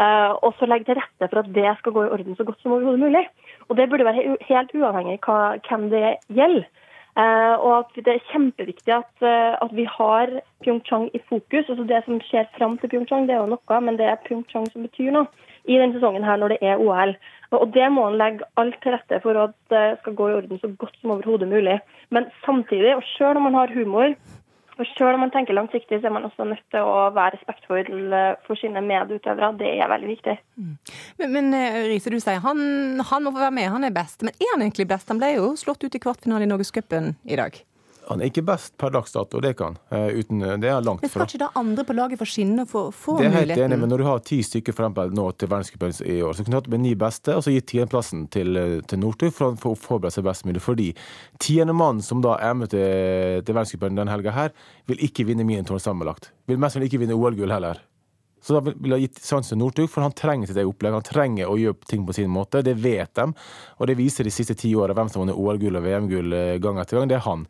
[0.00, 2.60] Eh, og så legge til rette for at det skal gå i orden så godt
[2.62, 3.24] som overhodet mulig.
[3.68, 6.68] Og det burde være he- helt uavhengig av hvem det gjelder.
[7.18, 11.68] Eh, og at det er kjempeviktig at, eh, at vi har Pyeongchang i fokus.
[11.68, 14.70] altså Det som skjer fram til Pyeongchang, det er jo noe, men det er Pyeongchang
[14.70, 15.26] som betyr noe
[15.66, 17.16] i denne sesongen her når det er OL.
[17.52, 20.60] Og det må han legge alt til rette for at det skal gå i orden
[20.62, 21.80] så godt som overhodet mulig.
[22.10, 24.14] Men samtidig, og selv om man har humor,
[24.80, 28.14] og selv om man tenker langsiktig, så er man også nødt til å være respektfull
[28.16, 29.52] eh, for sine medutøvere.
[29.60, 30.36] Det er veldig viktig.
[31.20, 32.62] Men, men eh, Riise, du sier han,
[33.10, 34.24] han må få være med, han er best.
[34.24, 35.10] Men er han egentlig best?
[35.12, 37.60] Han ble jo slått ut i kvartfinale i Norgescupen i dag.
[38.08, 39.98] Han er ikke best per dags dato, det kan han.
[40.10, 41.06] Eh, uten, det er langt fra.
[41.06, 43.54] Men skal ikke da andre på laget få skinne og få, få Det er helt
[43.56, 46.46] enig, men når du har ti stykker for eksempel, nå til verdenscupen i år, så
[46.46, 49.54] kunne du hatt med ni beste, og så gitt tiendeplassen til, eh, til Northug for,
[49.54, 50.64] å forberede seg best mulig.
[50.64, 50.88] Fordi
[51.42, 54.56] tiendemannen som da er med til, til verdenscupen denne helga her,
[54.90, 56.32] vil ikke vinne minitårn sammenlagt.
[56.50, 57.84] Vil mest sannsynlig ikke vinne OL-gull heller.
[58.40, 60.96] Så da vil jeg ha gitt sjansen til Northug, for han trenger sitt eget opplegg.
[60.96, 62.62] Han trenger å gjøre ting på sin måte.
[62.64, 63.26] Det vet de,
[63.76, 66.56] og det viser de siste ti åra hvem som har vunnet OL-gull og VM-gull eh,
[66.62, 67.10] gang etter gang.
[67.10, 67.44] Det er han.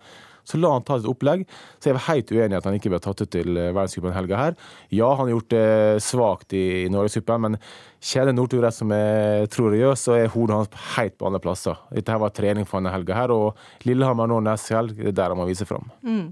[0.44, 1.46] Så la han ta sitt opplegg.
[1.78, 4.16] Så jeg var helt uenig i at han ikke ble tatt ut til eh, verdenscupen
[4.16, 4.58] helga her.
[4.94, 7.60] Ja, han har gjort det svakt i, i Norgescupen, men
[8.00, 11.42] kjeder Northug rett som jeg tror det gjør, så er hodet hans helt på andre
[11.44, 11.80] plasser.
[11.92, 15.18] Dette her var trening for denne helga her, og Lillehammer nå neste helg, det er
[15.22, 15.90] der han må vise fram.
[16.06, 16.30] Mm.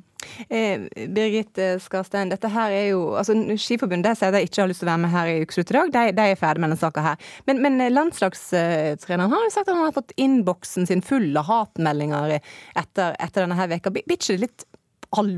[0.49, 4.83] Eh, Birgit eh, Skarstein, dette her er jo altså Skiforbundet sier de ikke har lyst
[4.83, 5.93] til å være med her i ukeslutt i dag.
[5.95, 7.29] De, de er ferdig med denne saka her.
[7.51, 11.49] Men, men eh, landslagstreneren har jo sagt at han har fått innboksen sin full av
[11.51, 13.95] hatmeldinger etter, etter denne her veka.
[13.95, 14.69] Blir ikke det litt
[15.17, 15.31] al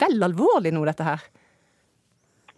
[0.00, 1.26] vel alvorlig nå, dette her?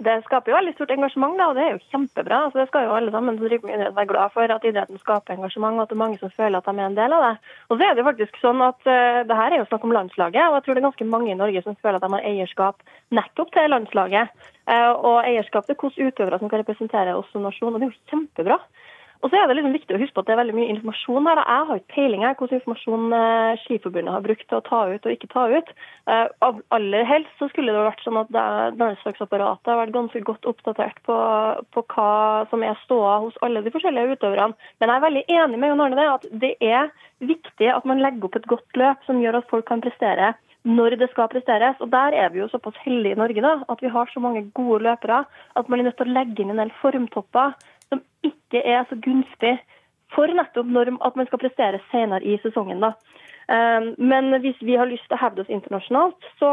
[0.00, 2.38] Det skaper jo veldig stort engasjement, da, og det er jo kjempebra.
[2.46, 5.00] Altså, det skal jo alle sammen som driver med idrett være glad for, at idretten
[5.02, 7.24] skaper engasjement, og at det er mange som føler at de er en del av
[7.26, 7.32] det.
[7.68, 9.92] Og så er det jo faktisk sånn at uh, det her er jo snakk om
[9.98, 12.28] landslaget, og jeg tror det er ganske mange i Norge som føler at de har
[12.30, 12.80] eierskap
[13.20, 14.32] nettopp til landslaget.
[14.70, 17.92] Uh, og eierskap til hvilke utøvere som kan representere oss som nasjon, og det er
[17.92, 18.60] jo kjempebra.
[19.20, 21.26] Og så er det liksom viktig å huske på at det er veldig mye informasjon
[21.28, 21.40] her.
[21.44, 25.08] Jeg har ikke peiling her hvordan informasjon eh, Skiforbundet har brukt til å ta ut
[25.08, 25.72] og ikke ta ut.
[26.08, 28.32] Eh, av aller helst så skulle det vært sånn at
[28.80, 31.16] landslagsapparatet har vært ganske godt oppdatert på,
[31.76, 32.10] på hva
[32.52, 34.56] som er ståa hos alle de forskjellige utøverne.
[34.80, 36.88] Men jeg er veldig enig med Jon Arne at det er
[37.20, 40.32] viktig at man legger opp et godt løp som gjør at folk kan prestere
[40.64, 41.76] når det skal presteres.
[41.80, 44.46] Og Der er vi jo såpass heldige i Norge da, at vi har så mange
[44.56, 45.24] gode løpere
[45.56, 47.52] at man er nødt til å legge inn en del formtopper
[47.90, 49.56] som ikke er så gunstig
[50.14, 52.82] for nettopp når at man skal prestere senere i sesongen.
[52.82, 52.94] da.
[53.50, 56.50] Um, Men hvis vi har lyst til å hevde oss internasjonalt, så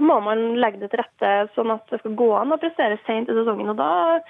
[0.00, 3.28] må man legge det til rette sånn at det skal gå an å prestere sent
[3.28, 3.68] i sesongen.
[3.72, 4.20] og Da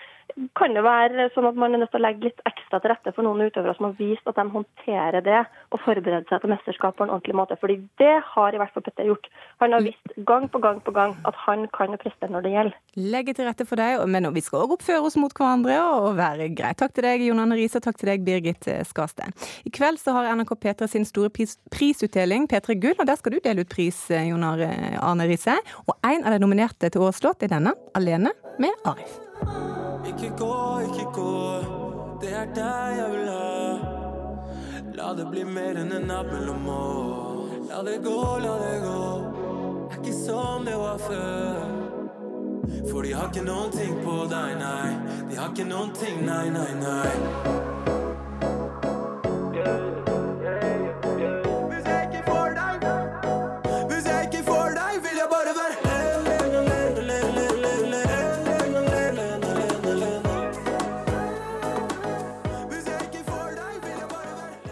[0.59, 3.13] kan det være sånn at man er nødt til å legge litt ekstra til rette
[3.17, 6.97] for noen utøvere som har vist at de håndterer det og forbereder seg til mesterskap
[6.99, 7.59] på en ordentlig måte.
[7.61, 9.29] Fordi det har i hvert fall Petter gjort.
[9.63, 12.79] Han har vist gang på gang på gang at han kan prestere når det gjelder.
[13.15, 16.51] Legge til rette for deg, men vi skal òg oppføre oss mot hverandre og være
[16.57, 16.79] greit.
[16.81, 19.35] Takk til deg, Jon Arne Riise, og takk til deg, Birgit Skarstein.
[19.67, 23.37] I kveld så har NRK P3 sin store pris, prisutdeling, P3 Gull, og der skal
[23.37, 25.59] du dele ut pris, Jon Arne Riise.
[25.87, 29.80] Og en av de nominerte til årets låt er denne, 'Alene', med Arif.
[30.07, 31.35] Ikke gå, ikke gå,
[32.21, 33.77] det er deg jeg vil ha.
[34.97, 37.53] La det bli mer enn en natt mellom oss.
[37.71, 39.03] La det gå, la det gå.
[39.91, 41.63] Er ikke som det var før.
[42.91, 44.91] For de har ikke noen ting på deg, nei.
[45.31, 47.61] De har ikke noen ting, nei, nei, nei.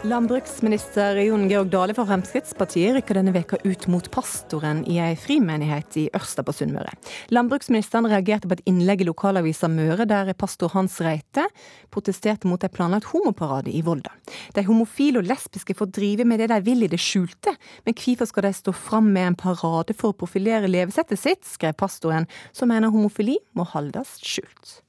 [0.09, 5.97] Landbruksminister Jon Georg Dale fra Fremskrittspartiet rykker denne veka ut mot pastoren i ei frimenighet
[6.01, 6.95] i Ørsta på Sunnmøre.
[7.35, 11.45] Landbruksministeren reagerte på et innlegg i lokalavisa Møre der pastor Hans Reite
[11.93, 14.15] protesterte mot en planlagt homoparade i Volda.
[14.57, 17.53] De homofile og lesbiske får drive med det de vil i det skjulte,
[17.85, 21.77] men hvorfor skal de stå fram med en parade for å profilere levesettet sitt, skrev
[21.77, 24.79] pastoren, som mener homofili må holdes skjult.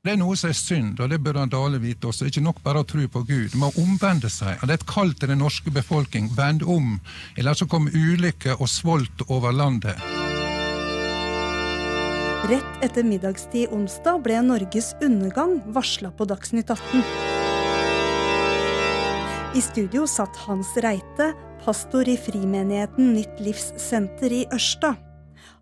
[0.00, 2.30] Det er noe som er synd, og det bør Dale vite også.
[2.30, 3.52] Ikke nok bare å tro på Gud.
[3.52, 4.56] Man må omvende seg.
[4.62, 6.30] Det er et kall til den norske befolkning.
[6.38, 6.94] Vend om,
[7.36, 10.00] eller så kommer ulykke og svolt over landet.
[12.48, 17.04] Rett etter middagstid onsdag ble Norges undergang varsla på Dagsnytt 18.
[19.52, 24.96] I studio satt Hans Reite, pastor i frimenigheten Nytt Livssenter i Ørsta.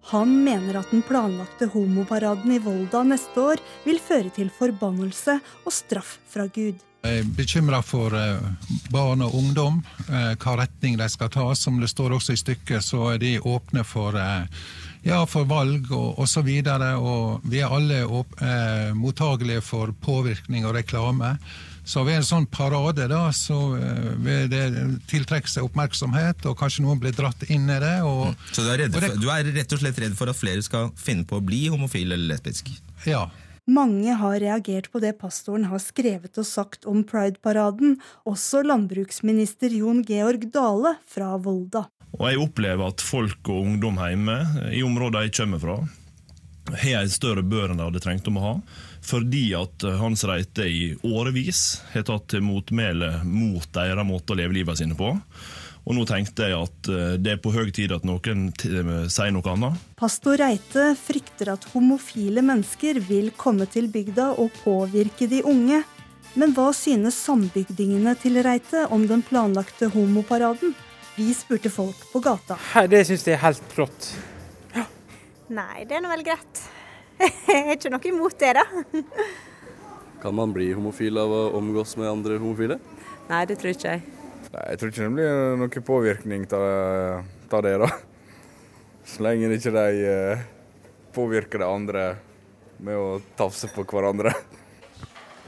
[0.08, 5.74] Han mener at den planlagte homoparaden i Volda neste år vil føre til forbannelse og
[5.74, 6.78] straff fra Gud.
[7.06, 8.40] Jeg er bekymra for eh,
[8.90, 9.78] barn og ungdom,
[10.08, 11.46] eh, hva retning de skal ta.
[11.54, 14.48] Som det står også i stykket, så er de åpne for, eh,
[15.06, 16.50] ja, for valg og osv.
[16.58, 18.02] Og, og vi er alle
[18.98, 21.36] mottagelige for påvirkning og reklame.
[21.88, 24.64] Så ved en sånn parade da, så uh, vil det
[25.08, 27.94] tiltrekke seg oppmerksomhet, og kanskje noen blir dratt inn i det.
[28.04, 28.48] Og, mm.
[28.52, 30.90] Så du er, for, det, du er, rett og slett redd for at flere skal
[31.00, 32.68] finne på å bli homofil eller lesbisk?
[33.08, 33.24] Ja.
[33.68, 37.96] Mange har reagert på det pastoren har skrevet og sagt om Pride-paraden,
[38.28, 41.86] også landbruksminister Jon Georg Dale fra Volda.
[42.18, 44.38] Og Jeg opplever at folk og ungdom hjemme,
[44.76, 45.80] i områder jeg kommer fra,
[46.68, 48.54] har en større bør enn de hadde trengt om å ha
[49.08, 54.38] fordi at eh, Hans Reite i årevis har tatt til motmæle mot deres måte å
[54.38, 55.14] leve livet sine på.
[55.88, 58.50] Og nå tenkte jeg at eh, det er på høy tid at noen
[59.08, 59.86] sier noe annet.
[59.98, 65.82] Pastor Reite frykter at homofile mennesker vil komme til bygda og påvirke de unge.
[66.38, 70.76] Men hva synes sambygdingene til Reite om den planlagte homoparaden?
[71.18, 72.60] Vi spurte folk på gata.
[72.86, 74.12] Det syns jeg er helt rått.
[74.76, 74.84] Ja.
[75.50, 76.68] Nei, det er nå vel greit.
[77.48, 78.64] Jeg er ikke noe imot det, da.
[80.22, 82.78] Kan man bli homofil av å omgås med andre homofile?
[83.28, 84.04] Nei, det tror ikke jeg.
[84.48, 87.90] Nei, Jeg tror ikke det blir noen påvirkning av det, da.
[89.08, 90.46] Så lenge ikke de eh,
[91.16, 92.06] påvirker de andre
[92.84, 94.34] med å tafse på hverandre.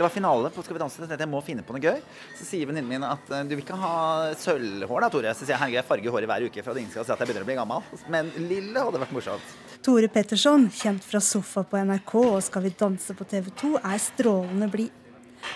[0.01, 1.05] Det var finale på Skal vi danse.
[1.05, 1.99] Jeg må finne på noe gøy.
[2.39, 5.35] Så sier venninnen min at eh, du vil ikke ha sølvhår da, Tore.
[5.37, 7.21] Så sier jeg herregud, jeg farger håret hver uke for at ingen skal si at
[7.21, 7.91] jeg begynner å bli gammel.
[8.13, 9.70] Men lille hadde vært morsomt.
[9.81, 14.03] Tore Petterson, kjent fra Sofa på NRK og Skal vi danse på TV 2, er
[14.03, 14.91] strålende blid.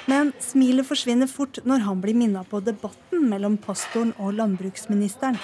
[0.08, 5.36] Men smilet forsvinner fort når han blir minna på debatten mellom pastoren og landbruksministeren.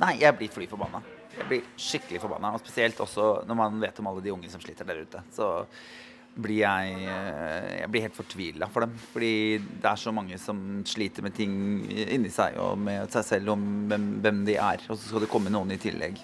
[0.00, 1.04] Nei, jeg blir fly forbanna.
[1.36, 2.50] Jeg blir skikkelig forbanna.
[2.56, 5.22] Og spesielt også når man vet om alle de unge som sliter der ute.
[5.30, 5.52] Så
[6.34, 8.98] blir jeg, eh, jeg blir helt fortvila for dem.
[9.14, 11.54] Fordi det er så mange som sliter med ting
[11.86, 14.82] inni seg og med seg selv om hvem, hvem de er.
[14.90, 16.18] Og så skal det komme noen i tillegg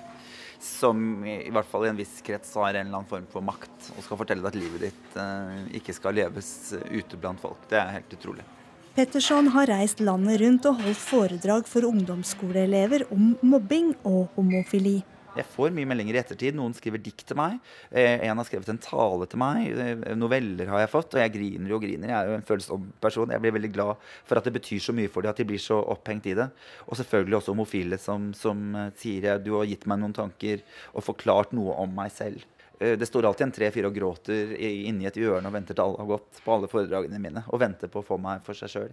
[0.62, 3.92] som i hvert fall i en viss krets har en eller annen form for makt
[3.96, 6.50] og skal fortelle deg at livet ditt eh, ikke skal leves
[6.90, 7.64] ute blant folk.
[7.70, 8.46] Det er helt utrolig.
[8.92, 14.98] Petterson har reist landet rundt og holdt foredrag for ungdomsskoleelever om mobbing og homofili.
[15.32, 16.56] Jeg får mye meldinger i ettertid.
[16.58, 17.56] Noen skriver dikt til meg.
[17.88, 19.70] Eh, en har skrevet en tale til meg.
[19.72, 21.16] Eh, noveller har jeg fått.
[21.16, 22.10] Og jeg griner og griner.
[22.10, 23.32] Jeg er jo en følsom person.
[23.32, 25.62] Jeg blir veldig glad for at det betyr så mye for dem at de blir
[25.62, 26.50] så opphengt i det.
[26.84, 30.60] Og selvfølgelig også homofile som, som eh, sier du har gitt meg noen tanker
[30.92, 32.44] og forklart noe om meg selv.
[32.82, 36.08] Det står alltid en tre-fire og gråter inni et hjørne og venter til alle har
[36.16, 37.44] gått på alle foredragene mine.
[37.54, 38.90] Og venter på å få meg for seg sjøl.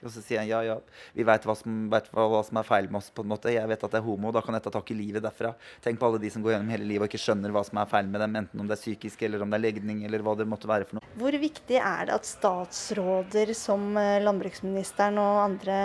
[0.00, 0.76] Og så sier jeg ja, ja,
[1.16, 3.10] vi veit hva, hva, som er feil med oss.
[3.14, 3.52] på en måte.
[3.52, 5.52] Jeg vet at jeg er homo, da kan jeg ta tak i livet derfra.
[5.84, 7.90] Tenk på alle de som går gjennom hele livet og ikke skjønner hva som er
[7.90, 10.36] feil med dem, enten om det er psykisk eller om det er legning eller hva
[10.38, 11.10] det måtte være for noe.
[11.20, 15.76] Hvor viktig er det at statsråder som eh, landbruksministeren og andre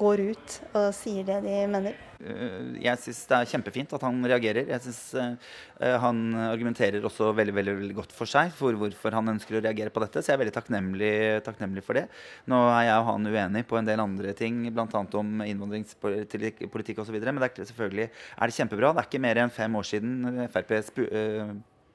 [0.00, 2.00] går ut og sier det de mener?
[2.22, 4.68] Eh, jeg syns det er kjempefint at han reagerer.
[4.70, 9.34] Jeg synes uh, Han argumenterer også veldig, veldig, veldig, godt for seg for hvorfor han
[9.34, 10.22] ønsker å reagere på dette.
[10.22, 11.12] Så jeg er veldig takknemlig,
[11.46, 12.06] takknemlig for det.
[12.50, 15.02] Nå er jeg og han uenig på en del andre ting, bl.a.
[15.18, 17.18] om innvandringspolitikk osv.
[17.18, 18.94] Men det er, selvfølgelig er det kjempebra.
[18.94, 20.78] Det er ikke mer enn fem år siden Frp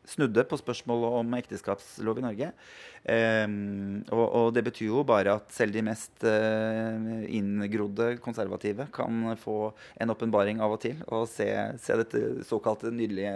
[0.08, 2.50] snudde på spørsmålet om ekteskapslov i Norge.
[3.08, 9.38] Um, og, og, det betyr jo bare at selv de mest uh, inngrodde konservative kan
[9.40, 11.48] få en åpenbaring av og til og se,
[11.80, 13.36] se dette såkalte nydelige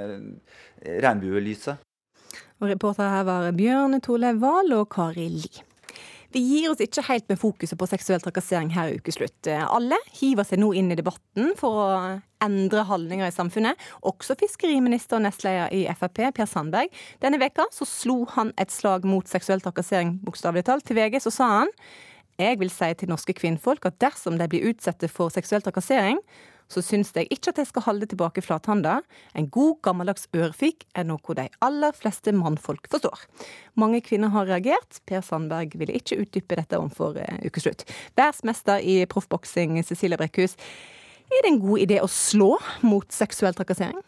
[1.04, 1.88] regnbuelyset.
[2.62, 5.71] Og Reportere her var Bjørn Tole Wahl og Kari Li.
[6.32, 9.48] Vi gir oss ikke helt med fokuset på seksuell trakassering her i ukeslutt.
[9.52, 11.88] Alle hiver seg nå inn i debatten for å
[12.42, 13.80] endre holdninger i samfunnet.
[14.08, 16.94] Også fiskeriminister og nestleder i Frp, Per Sandberg.
[17.24, 20.88] Denne veka så slo han et slag mot seksuell trakassering, bokstavelig talt.
[20.88, 21.76] Til VG så sa han
[22.40, 26.18] Jeg vil si til norske kvinnfolk at dersom de blir utsatt for seksuell trakassering,
[26.72, 29.00] så syns jeg ikke at de skal holde tilbake flathanda.
[29.38, 33.26] En god, gammeldags ørefik er noe de aller fleste mannfolk forstår.
[33.80, 35.02] Mange kvinner har reagert.
[35.10, 37.86] Per Sandberg ville ikke utdype dette overfor uh, ukeslutt.
[38.20, 40.56] Verdensmester i proffboksing, Cecilia Brekkhus.
[41.32, 44.00] Er det en god idé å slå mot seksuell trakassering?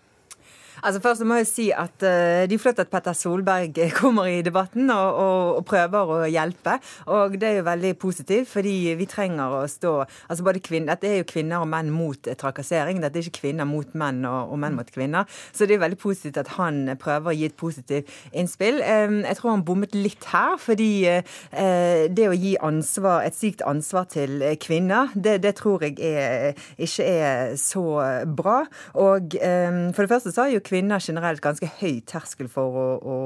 [0.84, 4.42] Altså Først må jeg si at uh, det er flott at Petter Solberg kommer i
[4.44, 6.74] debatten og, og, og, prøver å hjelpe.
[7.08, 11.08] Og det er jo veldig positivt, fordi vi trenger å stå altså både kvinner, Dette
[11.08, 13.00] er jo kvinner og menn mot trakassering.
[13.00, 15.30] Dette er ikke kvinner mot menn og, og menn mot kvinner.
[15.56, 18.82] Så det er veldig positivt at han prøver å gi et positivt innspill.
[18.84, 23.64] Um, jeg tror han bommet litt her, fordi uh, det å gi ansvar, et sykt
[23.64, 27.88] ansvar til kvinner, det, det tror jeg er, ikke er så
[28.28, 28.60] bra.
[29.00, 32.80] Og um, for det første så har jo kvinner kvinner generelt ganske høy terskel for
[32.82, 33.18] å, å,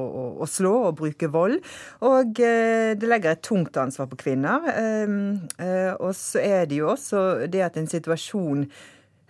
[0.44, 1.62] å, slå og bruke vold.
[2.08, 4.68] Og eh, det legger et tungt ansvar på kvinner.
[4.76, 8.68] Ehm, eh, og så er det jo også det at en situasjon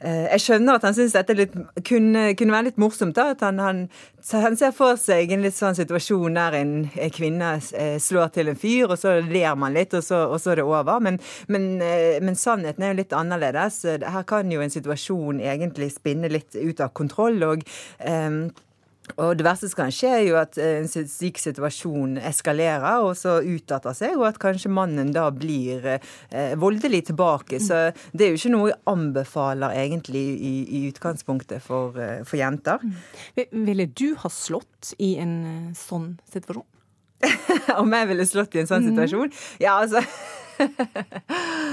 [0.02, 1.54] jeg skjønner at han syns dette litt,
[1.88, 3.16] kunne, kunne, være litt morsomt.
[3.18, 3.80] da, at han, han,
[4.30, 6.76] han, ser for seg en litt sånn situasjon der en
[7.16, 7.56] kvinne
[8.04, 10.68] slår til en fyr, og så ler man litt, og så, og så er det
[10.68, 11.02] over.
[11.02, 11.18] Men,
[11.50, 13.82] men, men, sannheten er jo litt annerledes.
[14.06, 17.42] Her kan jo en situasjon egentlig spinne litt ut av kontroll.
[17.48, 17.66] og
[18.06, 18.48] um,
[19.16, 23.38] og Det verste som kan skje, er jo at en slik situasjon eskalerer og så
[23.42, 27.62] utarter seg, og at kanskje mannen da blir eh, voldelig tilbake.
[27.64, 32.38] Så det er jo ikke noe jeg anbefaler egentlig i, i utgangspunktet for, eh, for,
[32.38, 32.84] jenter.
[32.84, 33.62] Mm.
[33.68, 36.68] Ville du ha slått i en eh, sånn situasjon?
[37.82, 38.92] Om jeg ville slått i en sånn mm.
[38.92, 39.38] situasjon?
[39.64, 40.04] Ja, altså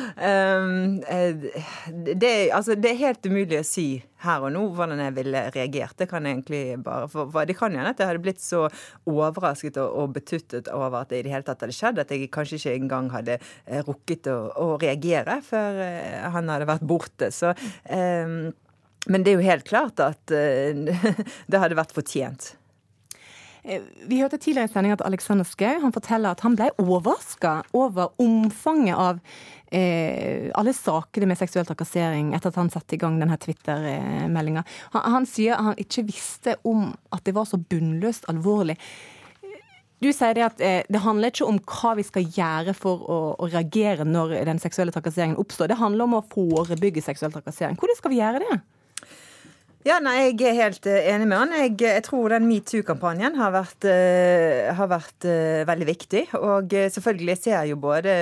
[2.15, 3.87] det, altså, det, er helt umulig å si
[4.25, 5.97] her og nå hvordan jeg ville reagert.
[5.99, 8.65] Det kan egentlig bare for, for Det kan hende at jeg hadde blitt så
[9.11, 12.31] overrasket og, og, betuttet over at det i det hele tatt hadde skjedd, at jeg
[12.35, 17.31] kanskje ikke engang hadde eh, rukket å, å reagere før eh, han hadde vært borte.
[17.35, 17.55] Så
[17.91, 18.53] um,
[19.11, 20.23] Men det er jo helt klart at
[21.51, 22.55] det hadde vært fortjent.
[23.65, 28.13] Eh, vi hørte tidligere i sending at Alexander Schou forteller at han ble overraska over
[28.21, 29.23] omfanget av
[29.73, 34.67] eh, alle sakene med seksuell trakassering etter at han satte i gang denne Twitter-meldinga.
[34.93, 38.77] Han, han, sier han ikke visste om at det var så bunnløst alvorlig.
[40.05, 43.19] Du sier det at eh, det handler ikke om hva vi skal gjøre for å,
[43.41, 45.73] å, reagere når den seksuelle trakasseringen oppstår.
[45.73, 47.81] Det handler om å forebygge seksuell trakassering.
[47.81, 48.61] Hvordan skal vi gjøre det?
[49.85, 51.51] Ja, nei, Jeg er helt uh, enig med han.
[51.59, 56.23] Jeg, jeg tror den metoo-kampanjen har vært, uh, har vært uh, veldig viktig.
[56.39, 58.15] Og selvfølgelig ser jeg jo både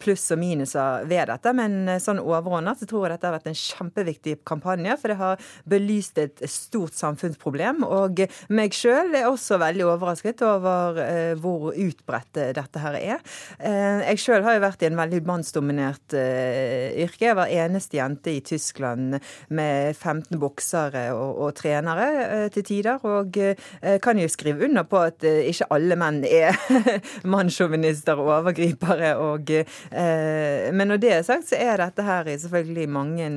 [0.00, 3.58] pluss og minuser ved dette, men sånn overordnet så tror jeg dette har vært en
[3.58, 4.94] kjempeviktig kampanje.
[5.00, 7.82] For det har belyst et stort samfunnsproblem.
[7.88, 8.22] Og
[8.54, 11.02] meg sjøl er også veldig overrasket over
[11.42, 13.26] hvor utbredt dette her er.
[13.58, 17.26] Jeg sjøl har jo vært i en veldig mannsdominert yrke.
[17.26, 19.18] Jeg var eneste jente i Tyskland
[19.50, 23.00] med 15 bukser boksere og, og trenere eh, til tider.
[23.04, 26.56] Og eh, kan jo skrive under på at eh, ikke alle menn er
[27.32, 29.14] mannssjåvinister og overgripere.
[29.20, 29.50] Og,
[29.90, 33.28] men når det er sagt, så er dette her selvfølgelig mange,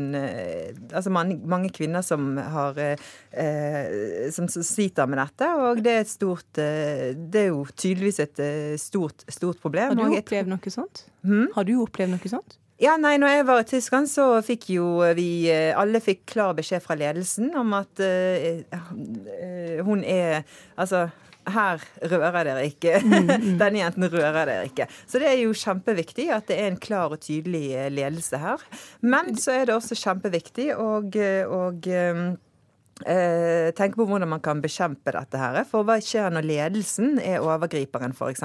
[0.94, 2.78] altså mange, kvinner som har
[4.34, 5.50] som sliter med dette.
[5.64, 8.44] Og det er et stort Det er jo tydeligvis et
[8.82, 9.96] stort, stort problem.
[9.98, 11.06] Har du opplevd noe sånt?
[11.24, 11.48] Hmm?
[11.56, 12.58] Har du opplevd noe sånt?
[12.82, 16.82] Ja, nei, når jeg var i Tyskland, så fikk jo vi Alle fikk klar beskjed
[16.84, 18.80] fra ledelsen om at uh,
[19.86, 20.42] hun er
[20.76, 21.10] Altså
[21.44, 23.02] her rører dere ikke.
[23.04, 23.48] Mm, mm.
[23.62, 24.86] Denne jenten rører dere ikke.
[25.04, 28.64] Så det er jo kjempeviktig at det er en klar og tydelig ledelse her.
[29.04, 31.18] Men så er det også kjempeviktig og,
[31.52, 32.34] og Eh,
[33.04, 35.38] tenke på hvordan man kan bekjempe dette.
[35.40, 35.64] her.
[35.68, 38.44] For hva skjer når ledelsen er overgriperen, f.eks.?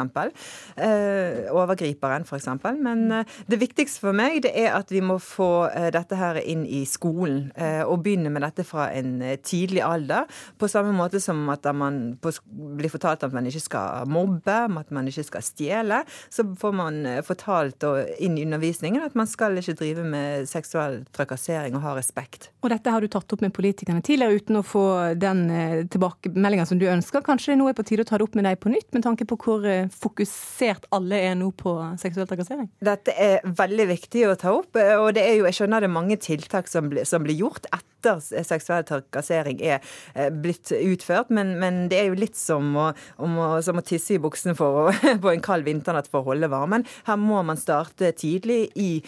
[0.78, 2.48] Eh, overgriperen, f.eks.
[2.80, 6.40] Men eh, det viktigste for meg det er at vi må få eh, dette her
[6.42, 7.48] inn i skolen.
[7.56, 10.28] Eh, og begynne med dette fra en eh, tidlig alder.
[10.58, 15.08] På samme måte som at man blir fortalt at man ikke skal mobbe, at man
[15.10, 16.02] ikke skal stjele.
[16.32, 17.84] Så får man fortalt
[18.22, 22.50] inn i undervisningen at man skal ikke drive med seksuell trakassering og ha respekt.
[22.62, 24.84] Og dette har du tatt opp med politikerne tidligere uten å få
[25.18, 27.24] den eh, tilbakemeldinga som du ønsker.
[27.26, 29.04] Kanskje det nå er på tide å ta det opp med deg på nytt, med
[29.06, 32.70] tanke på hvor eh, fokusert alle er nå på seksuell trakassering?
[32.84, 35.90] Dette er veldig viktig å ta opp, eh, og det er jo, jeg skjønner det
[35.90, 39.82] er mange tiltak som blir, som blir gjort etter seksuell trakassering er
[40.30, 42.84] blitt utført, men, men, det er jo litt som å,
[43.18, 44.84] å, som å tisse i buksene å,
[45.24, 46.86] på en kald vinternatt for å holde varmen.
[47.08, 49.00] Her må man starte tidlig i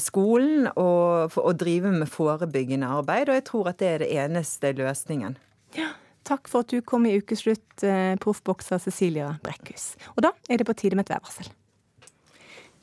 [0.00, 4.61] skolen og, for, drive med forebyggende arbeid, og jeg tror at det er det eneste
[4.62, 5.36] eneste løsningen.
[5.76, 5.92] Ja,
[6.24, 9.96] takk for at du kom i ukeslutt, eh, proffbokser Cecilia Brekkhus.
[10.16, 11.50] Og da er det på tide med et værvarsel.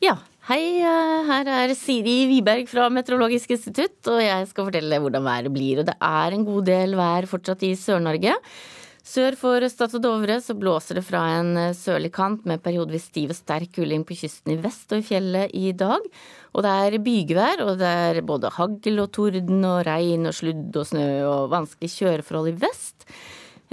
[0.01, 0.17] Ja,
[0.49, 5.53] Hei, eh, her er Siri Wiberg fra Meteorologisk institutt, og jeg skal fortelle hvordan været
[5.53, 5.79] blir.
[5.79, 8.33] Og det er en god del vær fortsatt i Sør-Norge.
[9.09, 13.07] Sør for Stad og Dovre så blåser det fra en eh, sørlig kant med periodevis
[13.09, 16.05] stiv og sterk kuling på kysten i vest og i fjellet i dag.
[16.53, 20.77] Og det er bygevær, og det er både hagl og torden og regn og sludd
[20.77, 23.09] og snø og vanskelige kjøreforhold i vest.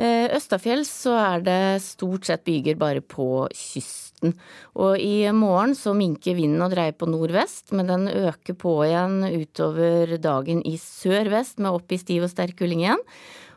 [0.01, 4.33] Eh, Østafjells så er det stort sett byger bare på kysten.
[4.81, 9.21] Og i morgen så minker vinden og dreier på nordvest, men den øker på igjen
[9.29, 13.11] utover dagen i sør-vest med opp i stiv og sterk kuling igjen.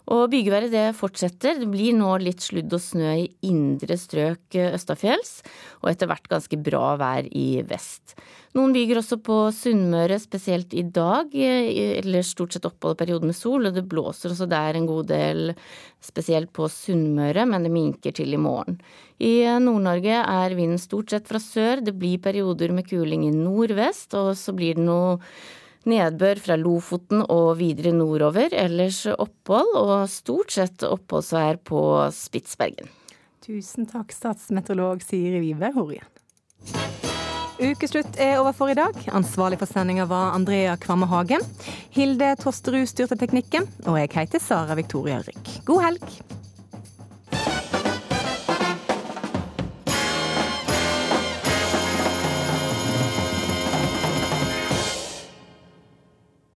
[0.10, 1.60] Og bygeværet det fortsetter.
[1.62, 5.36] Det blir nå litt sludd og snø i indre strøk østafjells,
[5.84, 8.16] og etter hvert ganske bra vær i vest.
[8.57, 11.30] Noen byger også på Sunnmøre, spesielt i dag.
[11.38, 15.53] Eller stort sett oppholdsperioden med sol, og det blåser også der en god del,
[16.01, 18.80] spesielt på Sunnmøre, men det minker til i morgen.
[19.22, 21.86] I Nord-Norge er vinden stort sett fra sør.
[21.86, 25.20] Det blir perioder med kuling i nordvest, og så blir det noe
[25.88, 28.51] Nedbør fra Lofoten og videre nordover.
[28.51, 31.82] Ellers opphold og stort sett oppholdsvær på
[32.15, 32.89] Spitsbergen.
[33.45, 36.09] Tusen takk, statsmeteorolog Siri Vive Horien.
[37.59, 38.95] Ukeslutt er over for i dag.
[39.11, 41.43] Ansvarlig for sendinga var Andrea Kvamme Hagen.
[41.91, 45.55] Hilde Tosterud styrte teknikken, og jeg heter Sara Victoria Rygg.
[45.67, 46.19] God helg!